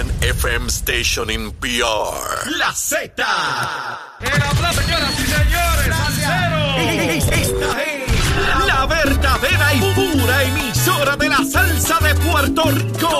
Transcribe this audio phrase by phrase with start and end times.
[0.00, 2.56] one FM station in PR.
[2.58, 3.22] La Z.
[4.20, 7.24] El aplauso, señoras y señores.
[7.28, 13.19] Esta es la verdadera y pura emisora de la salsa de Puerto Rico.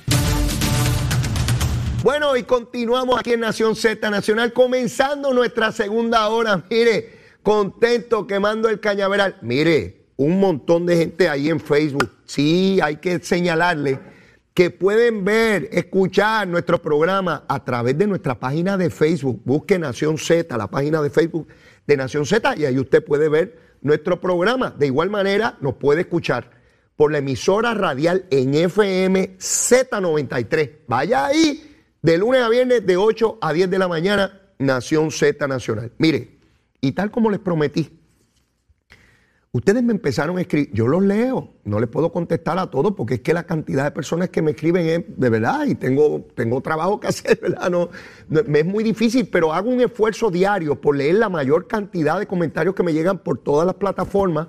[2.03, 6.63] Bueno, y continuamos aquí en Nación Z Nacional, comenzando nuestra segunda hora.
[6.67, 7.11] Mire,
[7.43, 9.37] contento quemando el cañaveral.
[9.43, 12.09] Mire, un montón de gente ahí en Facebook.
[12.25, 13.99] Sí, hay que señalarle
[14.55, 19.39] que pueden ver, escuchar nuestro programa a través de nuestra página de Facebook.
[19.45, 21.49] Busque Nación Z, la página de Facebook
[21.85, 24.71] de Nación Z, y ahí usted puede ver nuestro programa.
[24.71, 26.49] De igual manera, nos puede escuchar
[26.95, 30.71] por la emisora radial en FM Z93.
[30.87, 31.70] Vaya ahí
[32.01, 35.91] de lunes a viernes, de 8 a 10 de la mañana, Nación Z Nacional.
[35.97, 36.37] Mire,
[36.81, 37.97] y tal como les prometí,
[39.51, 43.15] ustedes me empezaron a escribir, yo los leo, no les puedo contestar a todos porque
[43.15, 46.61] es que la cantidad de personas que me escriben es de verdad y tengo, tengo
[46.61, 47.69] trabajo que hacer, ¿verdad?
[47.69, 47.89] No,
[48.47, 52.27] me es muy difícil, pero hago un esfuerzo diario por leer la mayor cantidad de
[52.27, 54.47] comentarios que me llegan por todas las plataformas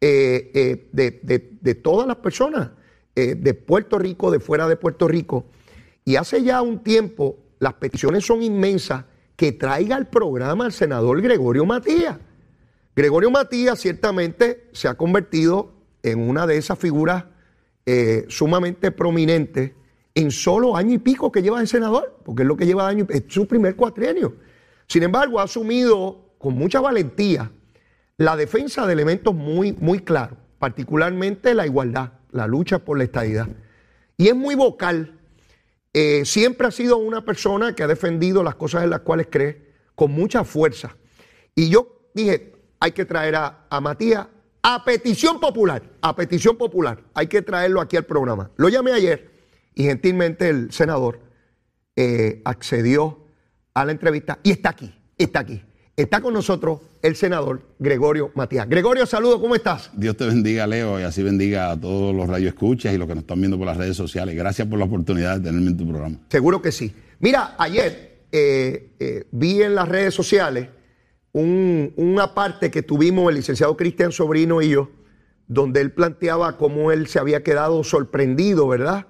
[0.00, 2.70] eh, eh, de, de- de todas las personas,
[3.16, 5.46] eh, de Puerto Rico, de fuera de Puerto Rico.
[6.04, 9.04] Y hace ya un tiempo las peticiones son inmensas
[9.36, 12.18] que traiga al programa al senador Gregorio Matías.
[12.94, 17.24] Gregorio Matías ciertamente se ha convertido en una de esas figuras
[17.86, 19.72] eh, sumamente prominentes
[20.14, 23.06] en solo año y pico que lleva de senador, porque es lo que lleva año,
[23.10, 24.36] y- es su primer cuatrienio.
[24.86, 27.50] Sin embargo, ha asumido con mucha valentía
[28.16, 33.48] la defensa de elementos muy, muy claros, particularmente la igualdad, la lucha por la estadidad.
[34.16, 35.18] Y es muy vocal.
[35.96, 39.74] Eh, siempre ha sido una persona que ha defendido las cosas en las cuales cree
[39.94, 40.96] con mucha fuerza.
[41.54, 44.26] Y yo dije, hay que traer a, Matías
[44.60, 47.04] a petición popular, a petición popular.
[47.14, 48.50] Hay que traerlo aquí al programa.
[48.56, 49.30] Lo llamé ayer
[49.74, 51.20] y gentilmente el senador
[51.94, 53.26] eh, accedió
[53.72, 55.62] a la entrevista y está aquí, está aquí.
[55.96, 58.68] Está con nosotros el senador Gregorio Matías.
[58.68, 59.90] Gregorio, saludos, ¿cómo estás?
[59.94, 63.22] Dios te bendiga, Leo, y así bendiga a todos los radioescuchas y los que nos
[63.22, 64.34] están viendo por las redes sociales.
[64.34, 66.16] Gracias por la oportunidad de tenerme en tu programa.
[66.30, 66.92] Seguro que sí.
[67.20, 70.68] Mira, ayer eh, eh, vi en las redes sociales
[71.32, 74.90] un- una parte que tuvimos el licenciado Cristian Sobrino y yo,
[75.46, 79.06] donde él planteaba cómo él se había quedado sorprendido, ¿verdad?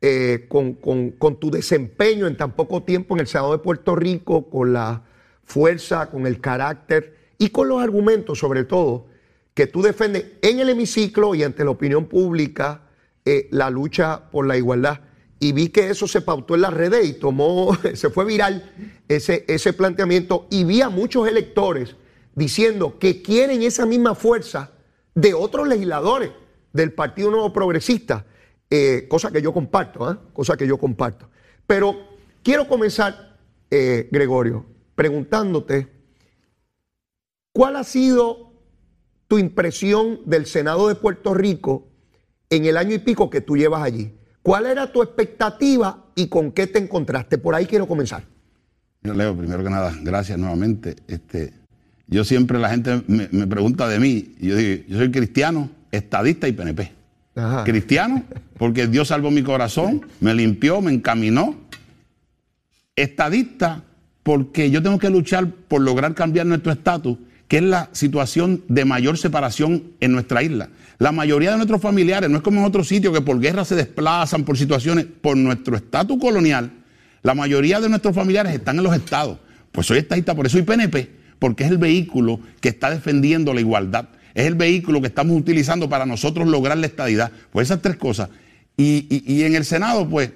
[0.00, 3.94] Eh, con, con- con tu desempeño en tan poco tiempo en el Senado de Puerto
[3.94, 5.04] Rico, con la
[5.46, 9.06] fuerza, con el carácter y con los argumentos, sobre todo,
[9.54, 12.82] que tú defendes en el hemiciclo y ante la opinión pública
[13.24, 15.00] eh, la lucha por la igualdad.
[15.38, 18.70] Y vi que eso se pautó en las redes y tomó, se fue viral
[19.08, 20.46] ese, ese planteamiento.
[20.50, 21.96] Y vi a muchos electores
[22.34, 24.72] diciendo que quieren esa misma fuerza
[25.14, 26.30] de otros legisladores
[26.72, 28.26] del Partido Nuevo Progresista,
[28.68, 30.20] eh, cosa que yo comparto, ¿ah?
[30.32, 31.28] cosa que yo comparto.
[31.66, 31.96] Pero
[32.42, 33.38] quiero comenzar,
[33.70, 35.86] eh, Gregorio, preguntándote,
[37.52, 38.52] ¿cuál ha sido
[39.28, 41.86] tu impresión del Senado de Puerto Rico
[42.50, 44.12] en el año y pico que tú llevas allí?
[44.42, 47.38] ¿Cuál era tu expectativa y con qué te encontraste?
[47.38, 48.24] Por ahí quiero comenzar.
[49.02, 50.96] Leo, primero que nada, gracias nuevamente.
[51.06, 51.52] Este,
[52.08, 55.70] yo siempre la gente me, me pregunta de mí, y yo digo, yo soy cristiano,
[55.92, 56.92] estadista y PNP.
[57.36, 57.64] Ajá.
[57.64, 58.24] Cristiano,
[58.56, 61.54] porque Dios salvó mi corazón, me limpió, me encaminó.
[62.96, 63.84] Estadista,
[64.26, 67.16] porque yo tengo que luchar por lograr cambiar nuestro estatus,
[67.46, 70.68] que es la situación de mayor separación en nuestra isla.
[70.98, 73.76] La mayoría de nuestros familiares, no es como en otros sitios que por guerra se
[73.76, 76.72] desplazan, por situaciones, por nuestro estatus colonial,
[77.22, 79.38] la mayoría de nuestros familiares están en los estados.
[79.70, 81.08] Pues soy estadista, por eso soy PNP,
[81.38, 84.08] porque es el vehículo que está defendiendo la igualdad.
[84.34, 87.30] Es el vehículo que estamos utilizando para nosotros lograr la estadidad.
[87.52, 88.30] Pues esas tres cosas.
[88.76, 90.32] Y, en el Senado, pues,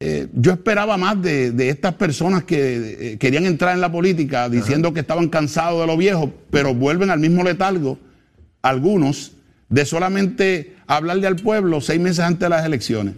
[0.00, 4.48] eh, yo esperaba más de, de estas personas que eh, querían entrar en la política
[4.48, 7.98] diciendo que estaban cansados de lo viejo, pero vuelven al mismo letargo,
[8.62, 9.32] algunos,
[9.68, 13.14] de solamente hablarle al pueblo seis meses antes de las elecciones.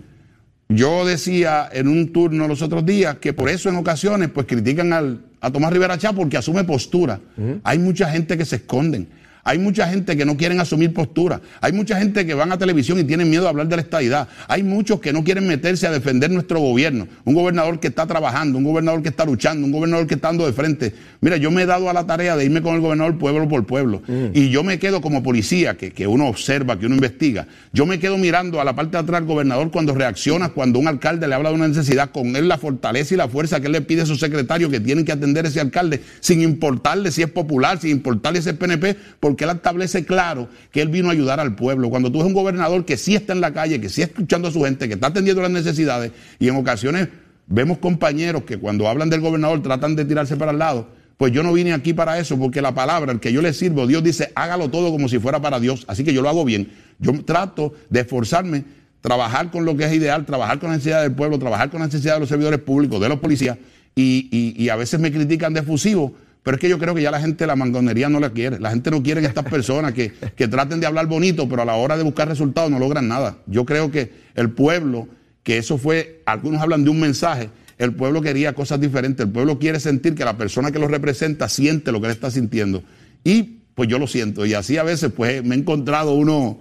[0.70, 4.92] Yo decía en un turno los otros días que por eso en ocasiones pues critican
[4.92, 7.20] al, a Tomás Rivera Chá porque asume postura.
[7.64, 9.08] Hay mucha gente que se esconden.
[9.50, 11.40] Hay mucha gente que no quieren asumir postura.
[11.60, 14.28] Hay mucha gente que van a televisión y tienen miedo de hablar de la estadidad.
[14.46, 17.08] Hay muchos que no quieren meterse a defender nuestro gobierno.
[17.24, 20.46] Un gobernador que está trabajando, un gobernador que está luchando, un gobernador que está dando
[20.46, 20.94] de frente.
[21.20, 23.66] Mira, yo me he dado a la tarea de irme con el gobernador pueblo por
[23.66, 24.02] pueblo.
[24.06, 24.26] Mm.
[24.34, 27.48] Y yo me quedo como policía, que, que uno observa, que uno investiga.
[27.72, 30.86] Yo me quedo mirando a la parte de atrás del gobernador cuando reacciona, cuando un
[30.86, 33.72] alcalde le habla de una necesidad, con él la fortaleza y la fuerza que él
[33.72, 37.22] le pide a sus secretarios que tienen que atender a ese alcalde, sin importarle si
[37.22, 41.12] es popular, sin importarle si es PNP, porque él establece claro que él vino a
[41.12, 41.90] ayudar al pueblo.
[41.90, 44.48] Cuando tú eres un gobernador que sí está en la calle, que sí está escuchando
[44.48, 47.08] a su gente, que está atendiendo las necesidades, y en ocasiones
[47.46, 51.42] vemos compañeros que cuando hablan del gobernador tratan de tirarse para el lado, pues yo
[51.42, 54.32] no vine aquí para eso, porque la palabra, el que yo le sirvo, Dios dice,
[54.34, 55.84] hágalo todo como si fuera para Dios.
[55.86, 56.72] Así que yo lo hago bien.
[56.98, 58.64] Yo trato de esforzarme,
[59.02, 61.86] trabajar con lo que es ideal, trabajar con la necesidad del pueblo, trabajar con la
[61.86, 63.58] necesidad de los servidores públicos, de los policías,
[63.94, 67.10] y, y a veces me critican de fusivo pero es que yo creo que ya
[67.10, 68.58] la gente la mangonería no la quiere.
[68.58, 71.74] La gente no quiere estas personas que, que traten de hablar bonito, pero a la
[71.74, 73.38] hora de buscar resultados no logran nada.
[73.46, 75.08] Yo creo que el pueblo,
[75.42, 79.24] que eso fue, algunos hablan de un mensaje, el pueblo quería cosas diferentes.
[79.26, 82.30] El pueblo quiere sentir que la persona que lo representa siente lo que él está
[82.30, 82.82] sintiendo.
[83.24, 84.44] Y pues yo lo siento.
[84.44, 86.60] Y así a veces pues me he encontrado uno,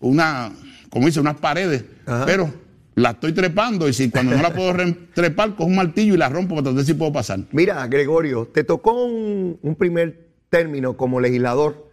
[0.00, 0.52] una,
[0.90, 1.84] como dice, unas paredes.
[2.26, 2.52] Pero
[3.00, 4.74] la estoy trepando y si cuando no la puedo
[5.14, 7.40] trepar, cojo un martillo y la rompo para ver si puedo pasar.
[7.50, 11.88] Mira, Gregorio, te tocó un, primer término como legislador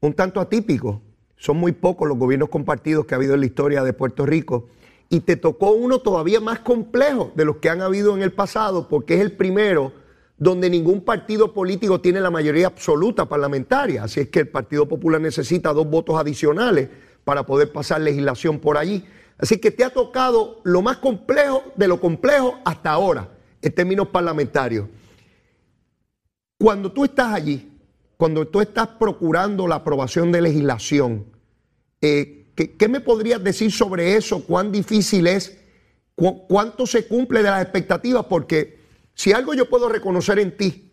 [0.00, 1.02] un tanto atípico.
[1.36, 4.68] Son muy pocos los gobiernos compartidos que ha habido en la historia de Puerto Rico.
[5.08, 8.88] Y te tocó uno todavía más complejo de los que han habido en el pasado,
[8.88, 9.92] porque es el primero
[10.38, 14.04] donde ningún partido político tiene la mayoría absoluta parlamentaria.
[14.04, 16.88] Así es que el Partido Popular necesita dos votos adicionales
[17.24, 19.04] para poder pasar legislación por allí.
[19.38, 24.08] Así que te ha tocado lo más complejo de lo complejo hasta ahora, en términos
[24.08, 24.88] parlamentarios.
[26.58, 27.72] Cuando tú estás allí,
[28.16, 31.26] cuando tú estás procurando la aprobación de legislación,
[32.00, 34.44] eh, ¿qué, me podrías decir sobre eso?
[34.44, 35.58] ¿Cuán difícil es?
[36.14, 38.26] ¿Cuánto se cumple de las expectativas?
[38.26, 38.78] Porque
[39.14, 40.92] si algo yo puedo reconocer en ti,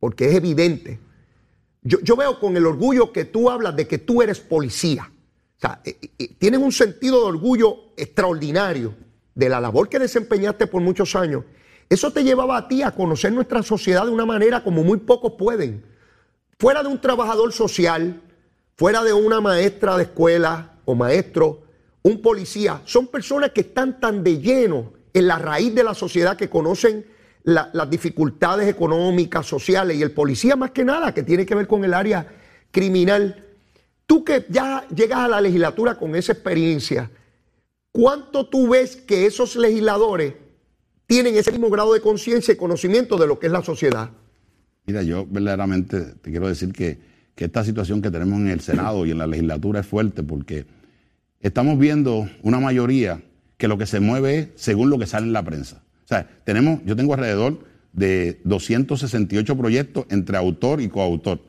[0.00, 0.98] porque es evidente,
[1.82, 5.10] yo veo con el orgullo que tú hablas de que tú eres policía.
[5.56, 8.94] O sea, eh, eh, tienes un sentido de orgullo extraordinario
[9.34, 11.44] de la labor que desempeñaste por muchos años.
[11.88, 15.32] Eso te llevaba a ti a conocer nuestra sociedad de una manera como muy pocos
[15.38, 15.84] pueden.
[16.58, 18.20] Fuera de un trabajador social,
[18.76, 21.62] fuera de una maestra de escuela o maestro,
[22.02, 26.36] un policía, son personas que están tan de lleno en la raíz de la sociedad
[26.36, 27.06] que conocen
[27.44, 31.84] las dificultades económicas, sociales, y el policía más que nada, que tiene que ver con
[31.84, 32.26] el área
[32.70, 33.43] criminal.
[34.06, 37.10] Tú que ya llegas a la legislatura con esa experiencia,
[37.90, 40.34] ¿cuánto tú ves que esos legisladores
[41.06, 44.10] tienen ese mismo grado de conciencia y conocimiento de lo que es la sociedad?
[44.86, 49.10] Mira, yo verdaderamente te quiero decir que, esta situación que tenemos en el Senado y
[49.10, 50.66] en la legislatura es fuerte porque
[51.40, 53.22] estamos viendo una mayoría
[53.56, 55.82] que lo que se mueve es según lo que sale en la prensa.
[56.04, 57.58] O sea, tenemos, yo tengo alrededor
[57.92, 61.40] de 268 proyectos entre autor y coautor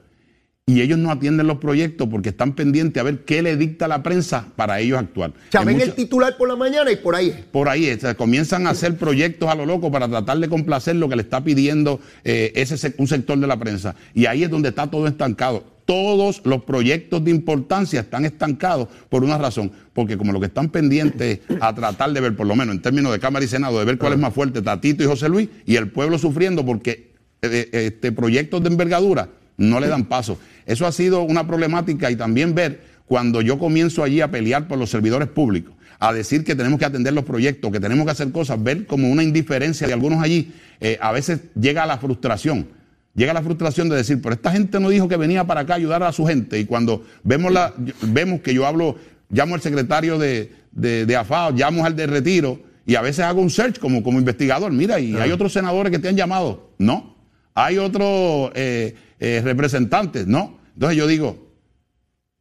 [0.67, 4.01] y ellos no atienden los proyectos porque están pendientes a ver qué le dicta la
[4.01, 5.29] prensa para ellos actuar.
[5.29, 7.45] O sea, ven el titular por la mañana y por ahí.
[7.51, 10.95] Por ahí, o sea, comienzan a hacer proyectos a lo loco para tratar de complacer
[10.95, 13.93] lo que le está pidiendo eh, ese, un sector de la prensa.
[14.15, 15.63] Y ahí es donde está todo estancado.
[15.85, 20.69] Todos los proyectos de importancia están estancados por una razón, porque como lo que están
[20.69, 23.85] pendientes a tratar de ver, por lo menos en términos de Cámara y Senado, de
[23.85, 27.13] ver cuál es más fuerte, Tatito y José Luis, y el pueblo sufriendo porque
[27.43, 30.37] eh, eh, este, proyectos de envergadura no le dan paso.
[30.65, 34.77] Eso ha sido una problemática y también ver cuando yo comienzo allí a pelear por
[34.77, 38.31] los servidores públicos, a decir que tenemos que atender los proyectos, que tenemos que hacer
[38.31, 42.67] cosas, ver como una indiferencia de algunos allí, eh, a veces llega a la frustración.
[43.15, 45.75] Llega la frustración de decir, pero esta gente no dijo que venía para acá a
[45.77, 46.59] ayudar a su gente.
[46.59, 48.97] Y cuando vemos, la, vemos que yo hablo,
[49.29, 53.49] llamo al secretario de, de, AFAO, llamo al de retiro, y a veces hago un
[53.49, 54.73] search como, como investigador.
[54.73, 56.71] Mira, y hay otros senadores que te han llamado.
[56.77, 57.15] No.
[57.53, 60.59] Hay otros eh, eh, representantes, no.
[60.75, 61.49] Entonces yo digo,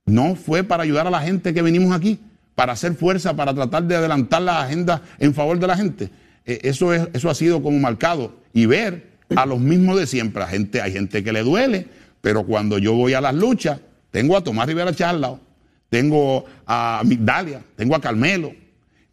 [0.04, 2.20] no fue para ayudar a la gente que venimos aquí,
[2.54, 6.10] para hacer fuerza, para tratar de adelantar la agenda en favor de la gente.
[6.44, 8.34] Eh, eso, es, eso ha sido como marcado.
[8.52, 10.44] Y ver a los mismos de siempre.
[10.44, 11.88] gente, hay gente que le duele,
[12.20, 15.40] pero cuando yo voy a las luchas, tengo a Tomás Rivera Charlao,
[15.88, 18.52] tengo a Migdalia, tengo a Carmelo,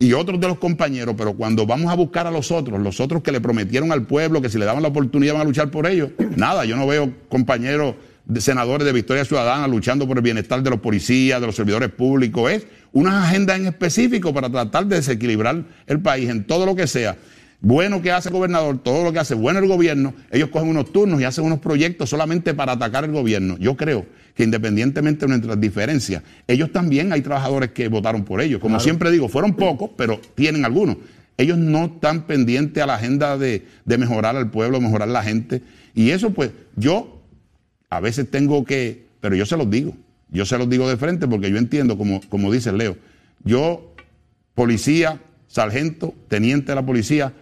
[0.02, 3.22] y otros de los compañeros, pero cuando vamos a buscar a los otros, los otros
[3.22, 5.86] que le prometieron al pueblo que si le daban la oportunidad van a luchar por
[5.86, 7.94] ellos, nada, yo no veo compañeros
[8.26, 11.90] de senadores de Victoria Ciudadana luchando por el bienestar de los policías, de los servidores
[11.90, 16.76] públicos, es una agenda en específico para tratar de desequilibrar el país en todo lo
[16.76, 17.16] que sea.
[17.62, 20.92] Bueno que hace el gobernador, todo lo que hace bueno el gobierno, ellos cogen unos
[20.92, 23.58] turnos y hacen unos proyectos solamente para atacar el gobierno.
[23.60, 28.60] Yo creo que independientemente de nuestras diferencias, ellos también hay trabajadores que votaron por ellos.
[28.60, 30.98] Como siempre digo, fueron pocos, pero tienen algunos.
[31.38, 35.62] Ellos no están pendientes a la agenda de, de mejorar al pueblo, mejorar la gente.
[35.94, 37.22] Y eso pues yo
[37.90, 39.96] a veces tengo que, pero yo se los digo,
[40.30, 42.98] yo se los digo de frente porque yo entiendo, como, como dice Leo,
[43.44, 43.94] yo,
[44.56, 47.34] policía, sargento, teniente de la policía,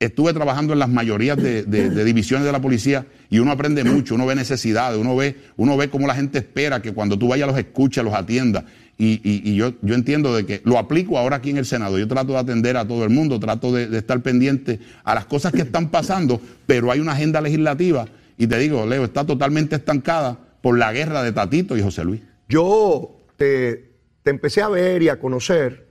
[0.00, 1.62] estuve trabajando en las mayorías de,
[2.04, 5.90] divisiones de la policía y uno aprende mucho, uno ve necesidades, uno ve, uno ve
[5.90, 8.64] cómo la gente espera que cuando tú vayas los escuches, los atienda.
[9.02, 11.98] Y, yo, yo entiendo de que lo aplico ahora aquí en el Senado.
[11.98, 15.52] Yo trato de atender a todo el mundo, trato de, estar pendiente a las cosas
[15.52, 20.38] que están pasando, pero hay una agenda legislativa y te digo, Leo, está totalmente estancada
[20.62, 22.22] por la guerra de Tatito y José Luis.
[22.48, 23.90] Yo te,
[24.24, 25.88] empecé a ver y a conocer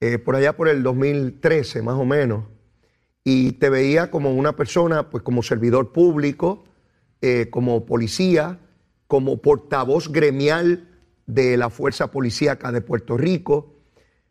[0.00, 2.53] eh, por allá por el 2013, más o menos
[3.24, 6.64] y te veía como una persona, pues como servidor público,
[7.22, 8.60] eh, como policía,
[9.06, 10.90] como portavoz gremial
[11.26, 13.76] de la Fuerza Policíaca de Puerto Rico.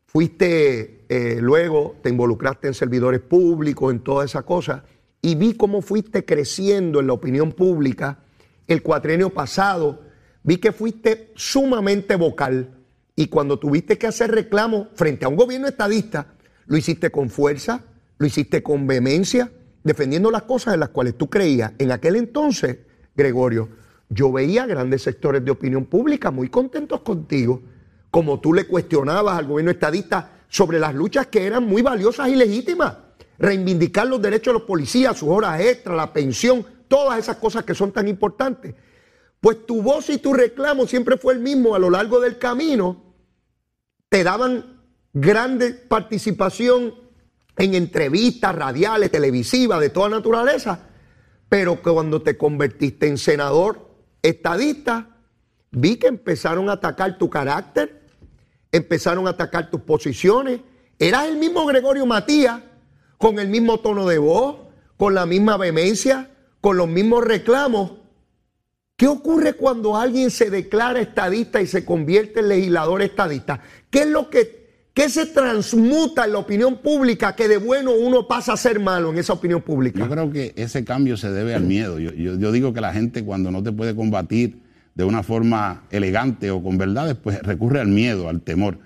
[0.06, 4.86] Fuiste eh, luego, te involucraste en servidores públicos, en toda esa cosa,
[5.22, 8.20] y vi cómo fuiste creciendo en la opinión pública
[8.68, 10.02] el cuatrienio pasado.
[10.44, 12.78] Vi que fuiste sumamente vocal
[13.16, 16.34] y cuando tuviste que hacer reclamo frente a un gobierno estadista,
[16.66, 17.86] lo hiciste con fuerza,
[18.24, 19.52] lo hiciste con vehemencia,
[19.84, 21.74] defendiendo las cosas en las cuales tú creías.
[21.78, 22.78] En aquel entonces,
[23.14, 23.68] Gregorio,
[24.08, 27.62] yo veía grandes sectores de opinión pública muy contentos contigo,
[28.10, 32.38] como tú le cuestionabas al gobierno estadista sobre las luchas que eran muy valiosas y
[32.38, 32.96] legítimas.
[33.38, 37.76] Reivindicar los derechos de los policías, sus horas extras, la pensión, todas esas cosas que
[37.76, 38.74] son tan importantes.
[39.42, 43.04] Pues tu voz y tu reclamo siempre fue el mismo a lo largo del camino.
[44.08, 47.03] Te daban grande participación
[47.58, 50.88] en entrevistas radiales, televisivas, de toda naturaleza,
[51.50, 53.90] pero cuando te convertiste en senador
[54.22, 55.18] estadista,
[55.72, 58.08] vi que empezaron a atacar tu carácter,
[58.72, 60.62] empezaron a atacar tus posiciones.
[60.98, 62.62] Eras el mismo Gregorio Matías,
[63.18, 64.58] con el mismo tono de voz,
[64.98, 67.92] con la misma vehemencia, con los mismos reclamos.
[68.96, 73.62] ¿Qué ocurre cuando alguien se declara estadista y se convierte en legislador estadista?
[73.90, 74.63] ¿Qué es lo que
[74.94, 79.10] ¿Qué se transmuta en la opinión pública que de bueno uno pasa a ser malo
[79.12, 79.98] en esa opinión pública?
[79.98, 82.00] Yo creo que ese cambio se debe al miedo.
[82.00, 84.62] Yo, digo que la gente cuando no te puede combatir
[84.94, 88.78] de una forma elegante o con verdades, pues recurre al miedo, al temor.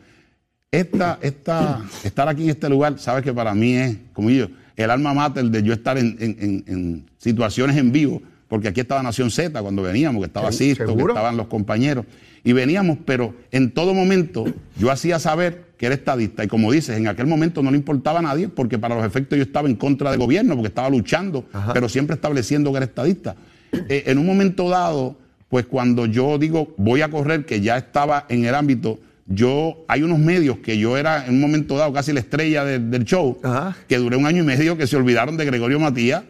[0.72, 4.48] Esta, esta, estar aquí en este lugar, sabes que para mí es, como yo,
[4.78, 9.62] el alma mater de yo estar en, situaciones en vivo, porque aquí estaba Nación Z
[9.62, 12.06] cuando veníamos, que estaba Sisto, que estaban los compañeros,
[12.46, 14.46] y veníamos, pero en todo momento
[14.78, 16.44] yo hacía saber que era estadista.
[16.44, 19.38] Y como dices, en aquel momento no le importaba a nadie porque para los efectos
[19.38, 23.36] yo estaba en contra del gobierno, porque estaba luchando, pero siempre estableciendo que era estadista.
[23.72, 25.18] Eh, en un momento dado,
[25.50, 30.04] pues cuando yo digo voy a correr, que ya estaba en el ámbito, yo, hay
[30.04, 33.40] unos medios que yo era en un momento dado casi la estrella del show,
[33.88, 36.24] que duré un año y medio que se olvidaron de Gregorio Matías.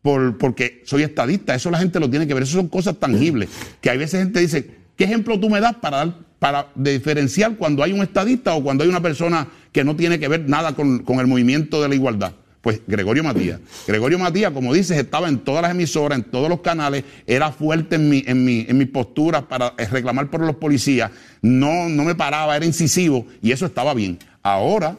[0.00, 3.48] Por, porque soy estadista, eso la gente lo tiene que ver, eso son cosas tangibles,
[3.80, 7.82] que hay veces gente dice, ¿qué ejemplo tú me das para dar para diferenciar cuando
[7.82, 11.04] hay un estadista o cuando hay una persona que no tiene que ver nada con,
[11.06, 12.32] el movimiento de la igualdad.
[12.60, 13.60] Pues Gregorio Matías.
[13.86, 17.96] Gregorio Matías, como dices, estaba en todas las emisoras, en todos los canales, era fuerte
[17.96, 22.14] en mi, en mi, en mi postura para reclamar por los policías, no, no me
[22.14, 24.18] paraba, era incisivo y eso estaba bien.
[24.42, 24.96] Ahora,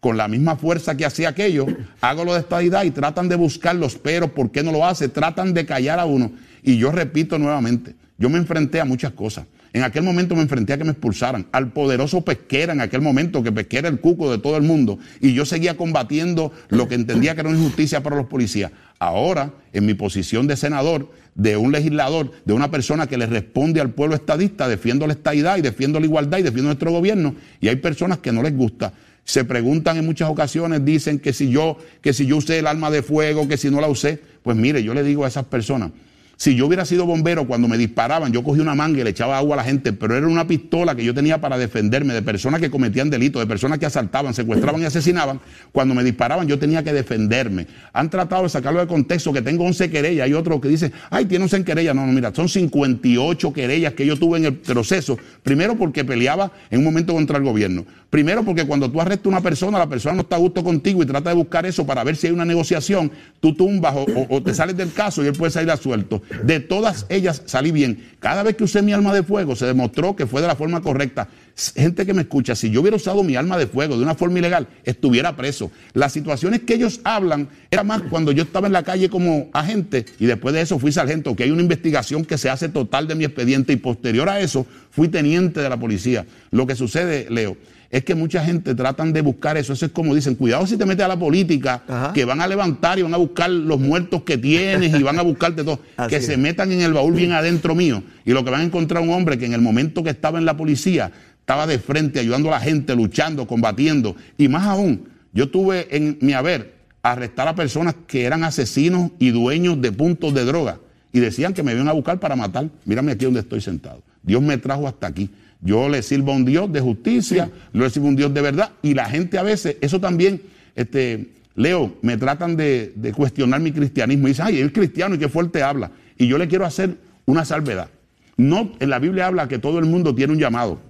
[0.00, 1.66] con la misma fuerza que hacía aquello,
[2.00, 5.08] hago lo de estadidad y tratan de buscar los peros, ¿por qué no lo hace?
[5.08, 6.32] Tratan de callar a uno.
[6.62, 9.46] Y yo repito nuevamente, yo me enfrenté a muchas cosas.
[9.72, 13.42] En aquel momento me enfrenté a que me expulsaran, al poderoso pesquera en aquel momento,
[13.42, 17.34] que pesquera el cuco de todo el mundo, y yo seguía combatiendo lo que entendía
[17.34, 18.72] que era una injusticia para los policías.
[18.98, 23.80] Ahora, en mi posición de senador, de un legislador, de una persona que le responde
[23.80, 27.68] al pueblo estadista, defiendo la estadidad y defiendo la igualdad y defiendo nuestro gobierno, y
[27.68, 28.92] hay personas que no les gusta.
[29.24, 32.90] Se preguntan en muchas ocasiones, dicen que si yo, que si yo usé el arma
[32.90, 35.92] de fuego, que si no la usé, pues mire, yo le digo a esas personas,
[36.40, 39.36] si yo hubiera sido bombero cuando me disparaban, yo cogía una manga y le echaba
[39.36, 42.62] agua a la gente, pero era una pistola que yo tenía para defenderme de personas
[42.62, 45.38] que cometían delitos, de personas que asaltaban, secuestraban y asesinaban.
[45.70, 47.66] Cuando me disparaban, yo tenía que defenderme.
[47.92, 50.24] Han tratado de sacarlo de contexto, que tengo 11 querellas.
[50.24, 51.94] Hay otro que dice, ay, tiene 11 querellas.
[51.94, 55.18] No, no, mira, son 58 querellas que yo tuve en el proceso.
[55.42, 57.84] Primero porque peleaba en un momento contra el gobierno.
[58.08, 61.02] Primero porque cuando tú arrestas a una persona, la persona no está a gusto contigo
[61.02, 64.42] y trata de buscar eso para ver si hay una negociación, tú tumbas o, o
[64.42, 66.22] te sales del caso y él puede salir a suelto.
[66.42, 68.10] De todas ellas salí bien.
[68.20, 70.80] Cada vez que usé mi arma de fuego se demostró que fue de la forma
[70.80, 71.28] correcta.
[71.74, 74.38] gente que me escucha, si yo hubiera usado mi arma de fuego de una forma
[74.38, 75.70] ilegal, estuviera preso.
[75.92, 80.06] Las situaciones que ellos hablan era más cuando yo estaba en la calle como agente
[80.18, 83.14] y después de eso fui sargento, que hay una investigación que se hace total de
[83.14, 86.26] mi expediente y posterior a eso fui teniente de la policía.
[86.50, 87.56] Lo que sucede, Leo,
[87.90, 89.72] es que mucha gente tratan de buscar eso.
[89.72, 92.12] Eso es como dicen, cuidado si te metes a la política, Ajá.
[92.12, 95.22] que van a levantar y van a buscar los muertos que tienes y van a
[95.22, 95.80] buscarte todo.
[96.08, 96.26] Que es.
[96.26, 98.02] se metan en el baúl bien adentro mío.
[98.24, 100.44] Y lo que van a encontrar un hombre que en el momento que estaba en
[100.44, 104.14] la policía, estaba de frente, ayudando a la gente, luchando, combatiendo.
[104.38, 109.30] Y más aún, yo tuve en mi haber arrestar a personas que eran asesinos y
[109.30, 110.78] dueños de puntos de droga.
[111.12, 112.68] Y decían que me iban a buscar para matar.
[112.84, 114.00] Mírame aquí donde estoy sentado.
[114.22, 115.28] Dios me trajo hasta aquí.
[115.62, 118.70] Yo le sirvo a un Dios de justicia, le sirvo a un Dios de verdad.
[118.82, 120.42] Y la gente a veces, eso también,
[120.74, 124.26] este, Leo, me tratan de, de cuestionar mi cristianismo.
[124.26, 125.90] Y dicen, ay, él es cristiano y qué fuerte habla.
[126.16, 127.88] Y yo le quiero hacer una salvedad.
[128.36, 130.80] No, en la Biblia habla que todo el mundo tiene un llamado.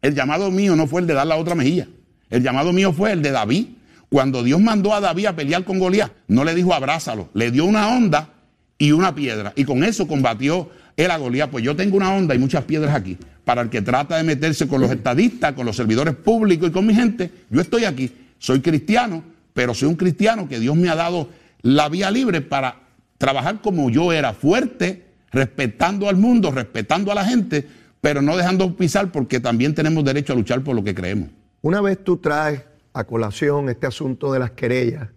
[0.00, 1.88] El llamado mío no fue el de dar la otra mejilla.
[2.30, 3.66] El llamado mío fue el de David.
[4.08, 7.64] Cuando Dios mandó a David a pelear con Goliat, no le dijo abrázalo, le dio
[7.64, 8.30] una onda
[8.78, 9.52] y una piedra.
[9.56, 11.50] Y con eso combatió él a.
[11.50, 13.16] Pues yo tengo una onda y muchas piedras aquí.
[13.44, 16.84] Para el que trata de meterse con los estadistas, con los servidores públicos y con
[16.84, 18.12] mi gente, yo estoy aquí.
[18.38, 19.22] Soy cristiano,
[19.54, 21.28] pero soy un cristiano que Dios me ha dado
[21.62, 22.76] la vía libre para
[23.16, 27.66] trabajar como yo era, fuerte, respetando al mundo, respetando a la gente,
[28.00, 31.30] pero no dejando pisar porque también tenemos derecho a luchar por lo que creemos.
[31.62, 32.62] Una vez tú traes
[32.92, 35.08] a colación este asunto de las querellas,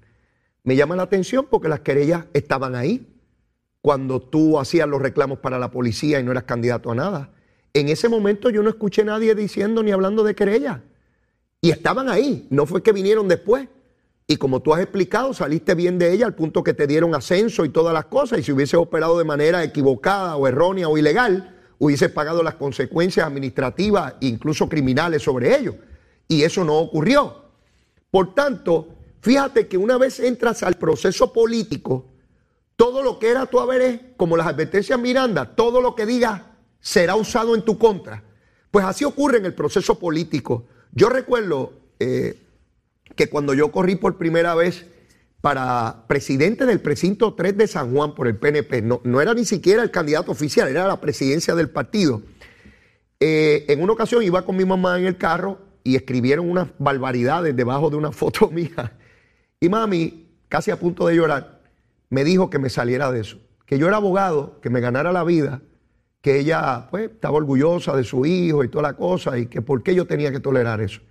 [0.63, 3.10] me llama la atención porque las querellas estaban ahí
[3.81, 7.31] cuando tú hacías los reclamos para la policía y no eras candidato a nada.
[7.73, 10.79] En ese momento yo no escuché a nadie diciendo ni hablando de querellas.
[11.61, 13.67] Y estaban ahí, no fue que vinieron después.
[14.27, 17.65] Y como tú has explicado, saliste bien de ella al punto que te dieron ascenso
[17.65, 18.39] y todas las cosas.
[18.39, 23.25] Y si hubiese operado de manera equivocada o errónea o ilegal, hubiese pagado las consecuencias
[23.25, 25.75] administrativas incluso criminales sobre ello.
[26.27, 27.45] Y eso no ocurrió.
[28.09, 28.89] Por tanto,
[29.21, 32.10] fíjate que una vez entras al proceso político,
[32.81, 36.41] todo lo que era tu haber como las advertencias Miranda, todo lo que digas
[36.79, 38.23] será usado en tu contra.
[38.71, 40.65] Pues así ocurre en el proceso político.
[40.91, 42.41] Yo recuerdo eh,
[43.15, 44.87] que cuando yo corrí por primera vez
[45.41, 49.45] para presidente del precinto 3 de San Juan por el PNP, no, no era ni
[49.45, 52.23] siquiera el candidato oficial, era la presidencia del partido.
[53.19, 57.55] Eh, en una ocasión iba con mi mamá en el carro y escribieron unas barbaridades
[57.55, 58.97] debajo de una foto mía.
[59.59, 61.60] Y mami, casi a punto de llorar,
[62.11, 65.23] me dijo que me saliera de eso, que yo era abogado, que me ganara la
[65.23, 65.61] vida,
[66.21, 69.81] que ella pues estaba orgullosa de su hijo y toda la cosa y que por
[69.81, 71.01] qué yo tenía que tolerar eso.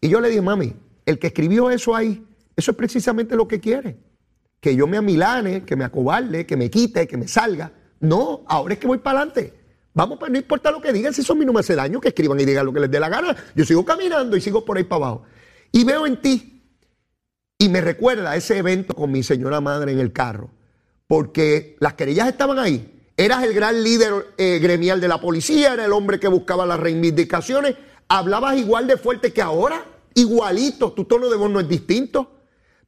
[0.00, 0.74] Y yo le dije, mami,
[1.06, 3.96] el que escribió eso ahí, eso es precisamente lo que quiere.
[4.60, 7.72] Que yo me amilane, que me acobarde, que me quite, que me salga.
[8.00, 9.54] No, ahora es que voy para adelante.
[9.94, 11.98] Vamos, pues no importa lo que digan, si eso a mí no me hace daño,
[11.98, 13.34] que escriban y digan lo que les dé la gana.
[13.54, 15.22] Yo sigo caminando y sigo por ahí para abajo.
[15.72, 16.55] Y veo en ti,
[17.58, 20.50] y me recuerda ese evento con mi señora madre en el carro,
[21.06, 22.92] porque las querellas estaban ahí.
[23.16, 26.78] Eras el gran líder eh, gremial de la policía, era el hombre que buscaba las
[26.78, 27.76] reivindicaciones.
[28.08, 32.32] Hablabas igual de fuerte que ahora, igualito, tu tono de voz no es distinto.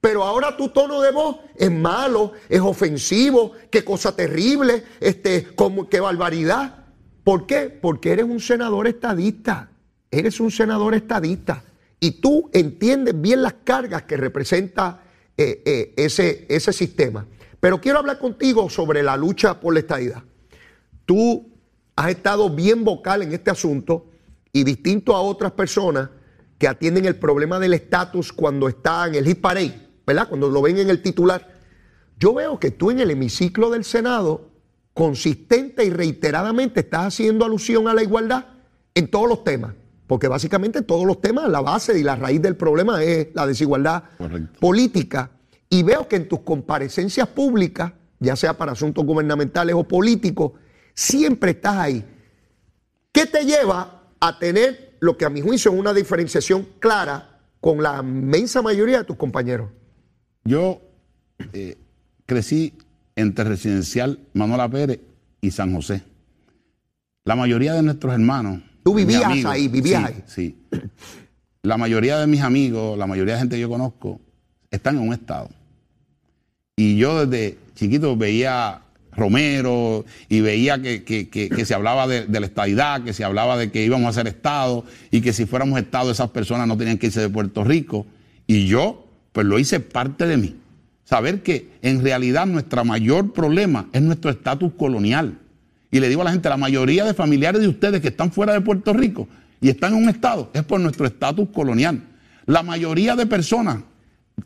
[0.00, 5.88] Pero ahora tu tono de voz es malo, es ofensivo, qué cosa terrible, este, como,
[5.88, 6.84] qué barbaridad.
[7.24, 7.68] ¿Por qué?
[7.68, 9.70] Porque eres un senador estadista.
[10.10, 11.64] Eres un senador estadista.
[12.00, 15.02] Y tú entiendes bien las cargas que representa
[15.36, 17.26] eh, eh, ese, ese sistema.
[17.60, 20.22] Pero quiero hablar contigo sobre la lucha por la estadidad.
[21.04, 21.48] Tú
[21.96, 24.06] has estado bien vocal en este asunto
[24.52, 26.10] y distinto a otras personas
[26.58, 30.28] que atienden el problema del estatus cuando está en el hit parade, ¿verdad?
[30.28, 31.56] Cuando lo ven en el titular.
[32.18, 34.50] Yo veo que tú en el hemiciclo del Senado,
[34.92, 38.46] consistente y reiteradamente, estás haciendo alusión a la igualdad
[38.94, 39.74] en todos los temas.
[40.08, 43.46] Porque básicamente en todos los temas, la base y la raíz del problema es la
[43.46, 44.58] desigualdad Correcto.
[44.58, 45.30] política.
[45.68, 50.52] Y veo que en tus comparecencias públicas, ya sea para asuntos gubernamentales o políticos,
[50.94, 52.04] siempre estás ahí.
[53.12, 57.82] ¿Qué te lleva a tener lo que a mi juicio es una diferenciación clara con
[57.82, 59.68] la inmensa mayoría de tus compañeros?
[60.42, 60.80] Yo
[61.52, 61.76] eh,
[62.24, 62.78] crecí
[63.14, 65.00] entre residencial Manuela Pérez
[65.42, 66.02] y San José.
[67.24, 68.62] La mayoría de nuestros hermanos.
[68.88, 70.24] Tú vivías ahí, vivías sí, ahí.
[70.26, 70.56] Sí.
[71.62, 74.20] La mayoría de mis amigos, la mayoría de gente que yo conozco,
[74.70, 75.50] están en un estado.
[76.76, 78.80] Y yo desde chiquito veía
[79.12, 83.24] Romero y veía que, que- que- que se hablaba de, de la estadidad, que se
[83.24, 86.76] hablaba de que íbamos a ser Estado y que si fuéramos Estado esas personas no
[86.78, 88.06] tenían que irse de Puerto Rico.
[88.46, 90.56] Y yo, pues lo hice parte de mí.
[91.04, 95.36] Saber que en realidad nuestro mayor problema es nuestro estatus colonial.
[95.90, 98.52] Y le digo a la gente, la mayoría de familiares de ustedes que están fuera
[98.52, 99.28] de Puerto Rico
[99.60, 102.02] y están en un estado, es por nuestro estatus colonial.
[102.46, 103.78] La mayoría de personas,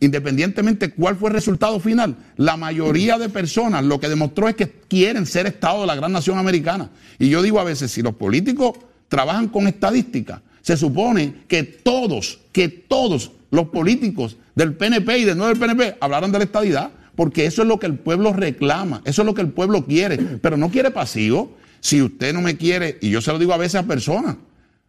[0.01, 4.71] independientemente cuál fue el resultado final, la mayoría de personas lo que demostró es que
[4.89, 6.91] quieren ser estado de la gran nación americana.
[7.19, 8.79] Y yo digo a veces, si los políticos
[9.09, 15.35] trabajan con estadística, se supone que todos, que todos los políticos del PNP y de
[15.35, 19.03] no del PNP hablaran de la estadidad, porque eso es lo que el pueblo reclama,
[19.05, 21.57] eso es lo que el pueblo quiere, pero no quiere pasivo.
[21.81, 24.37] Si usted no me quiere, y yo se lo digo a veces a personas,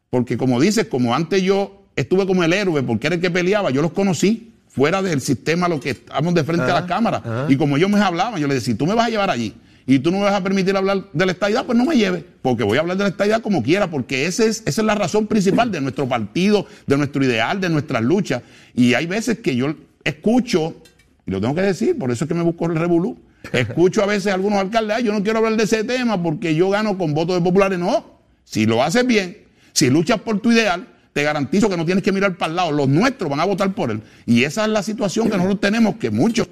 [0.09, 3.71] porque como dices, como antes yo estuve como el héroe porque era el que peleaba,
[3.71, 7.45] yo los conocí fuera del sistema, lo que estamos de frente a la cámara.
[7.49, 9.53] Y como ellos me hablaban, yo les decía, si tú me vas a llevar allí
[9.86, 12.23] y tú no me vas a permitir hablar de la estadidad, pues no me lleves,
[12.41, 14.95] porque voy a hablar de la estadidad como quiera, porque ese es, esa es la
[14.95, 18.41] razón principal de nuestro partido, de nuestro ideal, de nuestras luchas.
[18.73, 20.75] Y hay veces que yo escucho,
[21.25, 23.17] y lo tengo que decir, por eso es que me busco el revolú,
[23.53, 26.69] escucho a veces a algunos alcaldes, yo no quiero hablar de ese tema porque yo
[26.69, 27.79] gano con votos de populares.
[27.79, 29.38] No, si lo haces bien,
[29.71, 32.71] si luchas por tu ideal, te garantizo que no tienes que mirar para el lado,
[32.71, 34.01] los nuestros van a votar por él.
[34.25, 36.47] Y esa es la situación que nosotros tenemos, que muchos,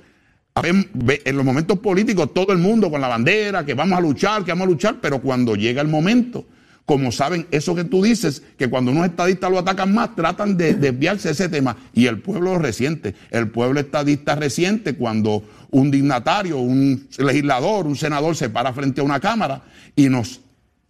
[0.63, 4.51] en los momentos políticos, todo el mundo con la bandera, que vamos a luchar, que
[4.51, 6.45] vamos a luchar, pero cuando llega el momento,
[6.85, 10.73] como saben, eso que tú dices, que cuando unos estadistas lo atacan más, tratan de
[10.73, 11.77] desviarse de ese tema.
[11.93, 13.15] Y el pueblo lo resiente.
[13.29, 19.03] El pueblo estadista resiente cuando un dignatario, un legislador, un senador se para frente a
[19.03, 19.63] una cámara
[19.95, 20.41] y nos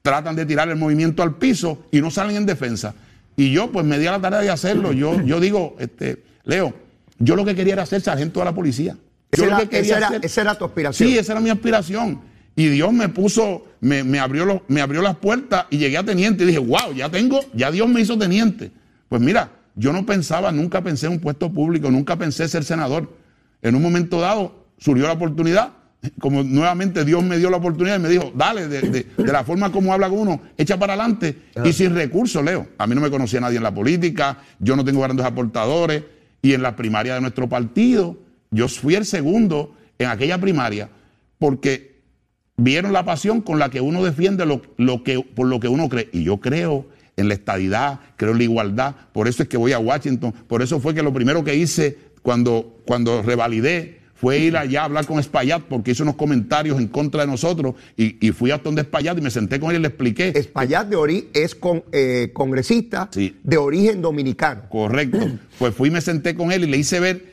[0.02, 2.96] tratan de tirar el movimiento al piso y no salen en defensa.
[3.36, 4.94] Y yo pues me di a la tarea de hacerlo.
[4.94, 6.74] Yo, yo digo, este, Leo,
[7.20, 8.98] yo lo que quería era ser sargento de la policía.
[9.32, 9.62] Yo esa,
[9.96, 11.10] era, esa, era, tu aspiración.
[11.10, 12.20] Sí, esa era mi aspiración.
[12.56, 16.44] Y Dios me puso, me, me abrió me abrió las puertas y llegué a teniente.
[16.44, 18.72] Y dije, wow, ya tengo, ya Dios me hizo teniente.
[19.10, 23.16] Pues mira, yo no pensaba, nunca pensé en un puesto público, nunca pensé ser senador.
[23.62, 25.74] En un momento dado surgió la oportunidad
[26.20, 29.94] como nuevamente Dios me dio la oportunidad y me dijo, dale, de, la forma como
[29.94, 32.68] habla uno, echa para adelante y sin recursos, Leo.
[32.78, 36.04] A mí no me conocía nadie en la política, yo no tengo grandes aportadores
[36.42, 38.18] y en la primaria de nuestro partido,
[38.50, 40.90] yo fui el segundo en aquella primaria
[41.38, 41.91] porque
[42.58, 45.90] vieron la pasión con la que uno defiende lo, lo que, por lo que uno
[45.90, 46.10] cree.
[46.12, 46.86] Y yo creo
[47.18, 50.62] en la estadidad, creo en la igualdad, por eso es que voy a Washington, por
[50.62, 55.08] eso fue que lo primero que hice cuando, cuando revalidé fue ir allá a hablar
[55.08, 59.18] con Espaillat porque hizo unos comentarios en contra de nosotros y, fui a donde Espaillat
[59.18, 60.32] y me senté con él y le expliqué.
[60.36, 64.70] Espaillat de es con, eh, congresista de origen dominicano.
[64.70, 65.18] Correcto.
[65.58, 67.26] Pues fui y me senté con él y le hice ver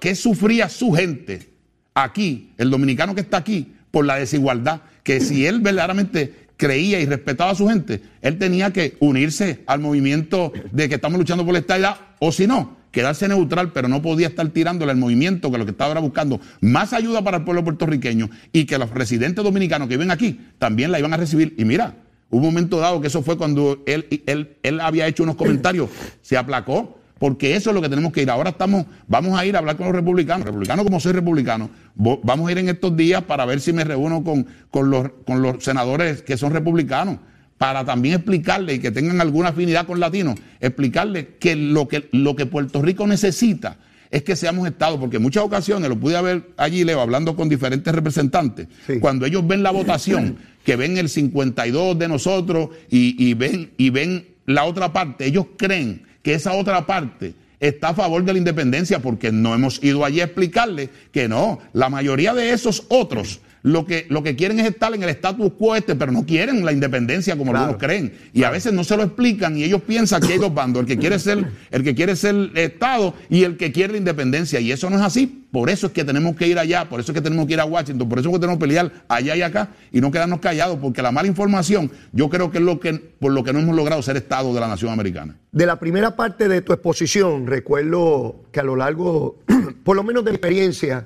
[0.00, 1.48] qué sufría su gente
[1.94, 4.80] aquí, el dominicano que está aquí, por la desigualdad.
[5.04, 9.80] Que si él verdaderamente creía y respetaba a su gente, él tenía que unirse al
[9.80, 14.02] movimiento de que estamos luchando por la estabilidad o si no, quedarse neutral, pero no
[14.02, 17.64] podía estar tirándole al movimiento que lo que estaba buscando más ayuda para el pueblo
[17.64, 21.54] puertorriqueño y que los residentes dominicanos que viven aquí también la iban a recibir.
[21.58, 21.96] Y mira,
[22.30, 25.90] un momento dado que eso fue cuando él, él, él había hecho unos comentarios,
[26.22, 28.30] se aplacó, porque eso es lo que tenemos que ir.
[28.30, 32.48] Ahora estamos, vamos a ir a hablar con los republicanos, republicanos como soy republicano, vamos
[32.48, 35.62] a ir en estos días para ver si me reúno con, con, los, con los
[35.62, 37.18] senadores que son republicanos
[37.58, 42.34] para también explicarle y que tengan alguna afinidad con latinos, explicarle que lo que, lo
[42.34, 43.76] que Puerto Rico necesita
[44.10, 47.48] es que seamos Estado, porque en muchas ocasiones, lo pude ver allí, Leo, hablando con
[47.48, 48.66] diferentes representantes,
[48.98, 54.26] cuando ellos ven la votación, que ven el 52 de nosotros y, ven, y ven
[54.44, 59.00] la otra parte, ellos creen que esa otra parte está a favor de la independencia
[59.00, 63.86] porque no hemos ido allí a explicarle que no, la mayoría de esos otros lo
[63.86, 66.72] que, lo que quieren es estar en el status quo este, pero no quieren la
[66.72, 68.12] independencia como algunos creen.
[68.32, 70.86] Y a veces no se lo explican y ellos piensan que hay dos bandos, el
[70.86, 74.58] que quiere ser, el que quiere ser Estado y el que quiere la independencia.
[74.60, 75.38] Y eso no es así.
[75.52, 77.60] Por eso es que tenemos que ir allá, por eso es que tenemos que ir
[77.60, 80.40] a Washington, por eso es que tenemos que pelear allá y acá y no quedarnos
[80.40, 83.58] callados, porque la mala información yo creo que es lo que, por lo que no
[83.58, 85.36] hemos logrado ser Estado de la nación americana.
[85.52, 89.40] De la primera parte de tu exposición, recuerdo que a lo largo,
[89.84, 91.04] por lo menos de experiencia,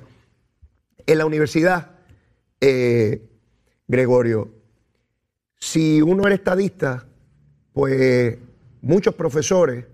[1.05, 1.96] en la universidad,
[2.61, 3.21] eh,
[3.87, 4.51] Gregorio,
[5.59, 7.07] si uno era estadista,
[7.73, 8.37] pues
[8.81, 9.85] muchos profesores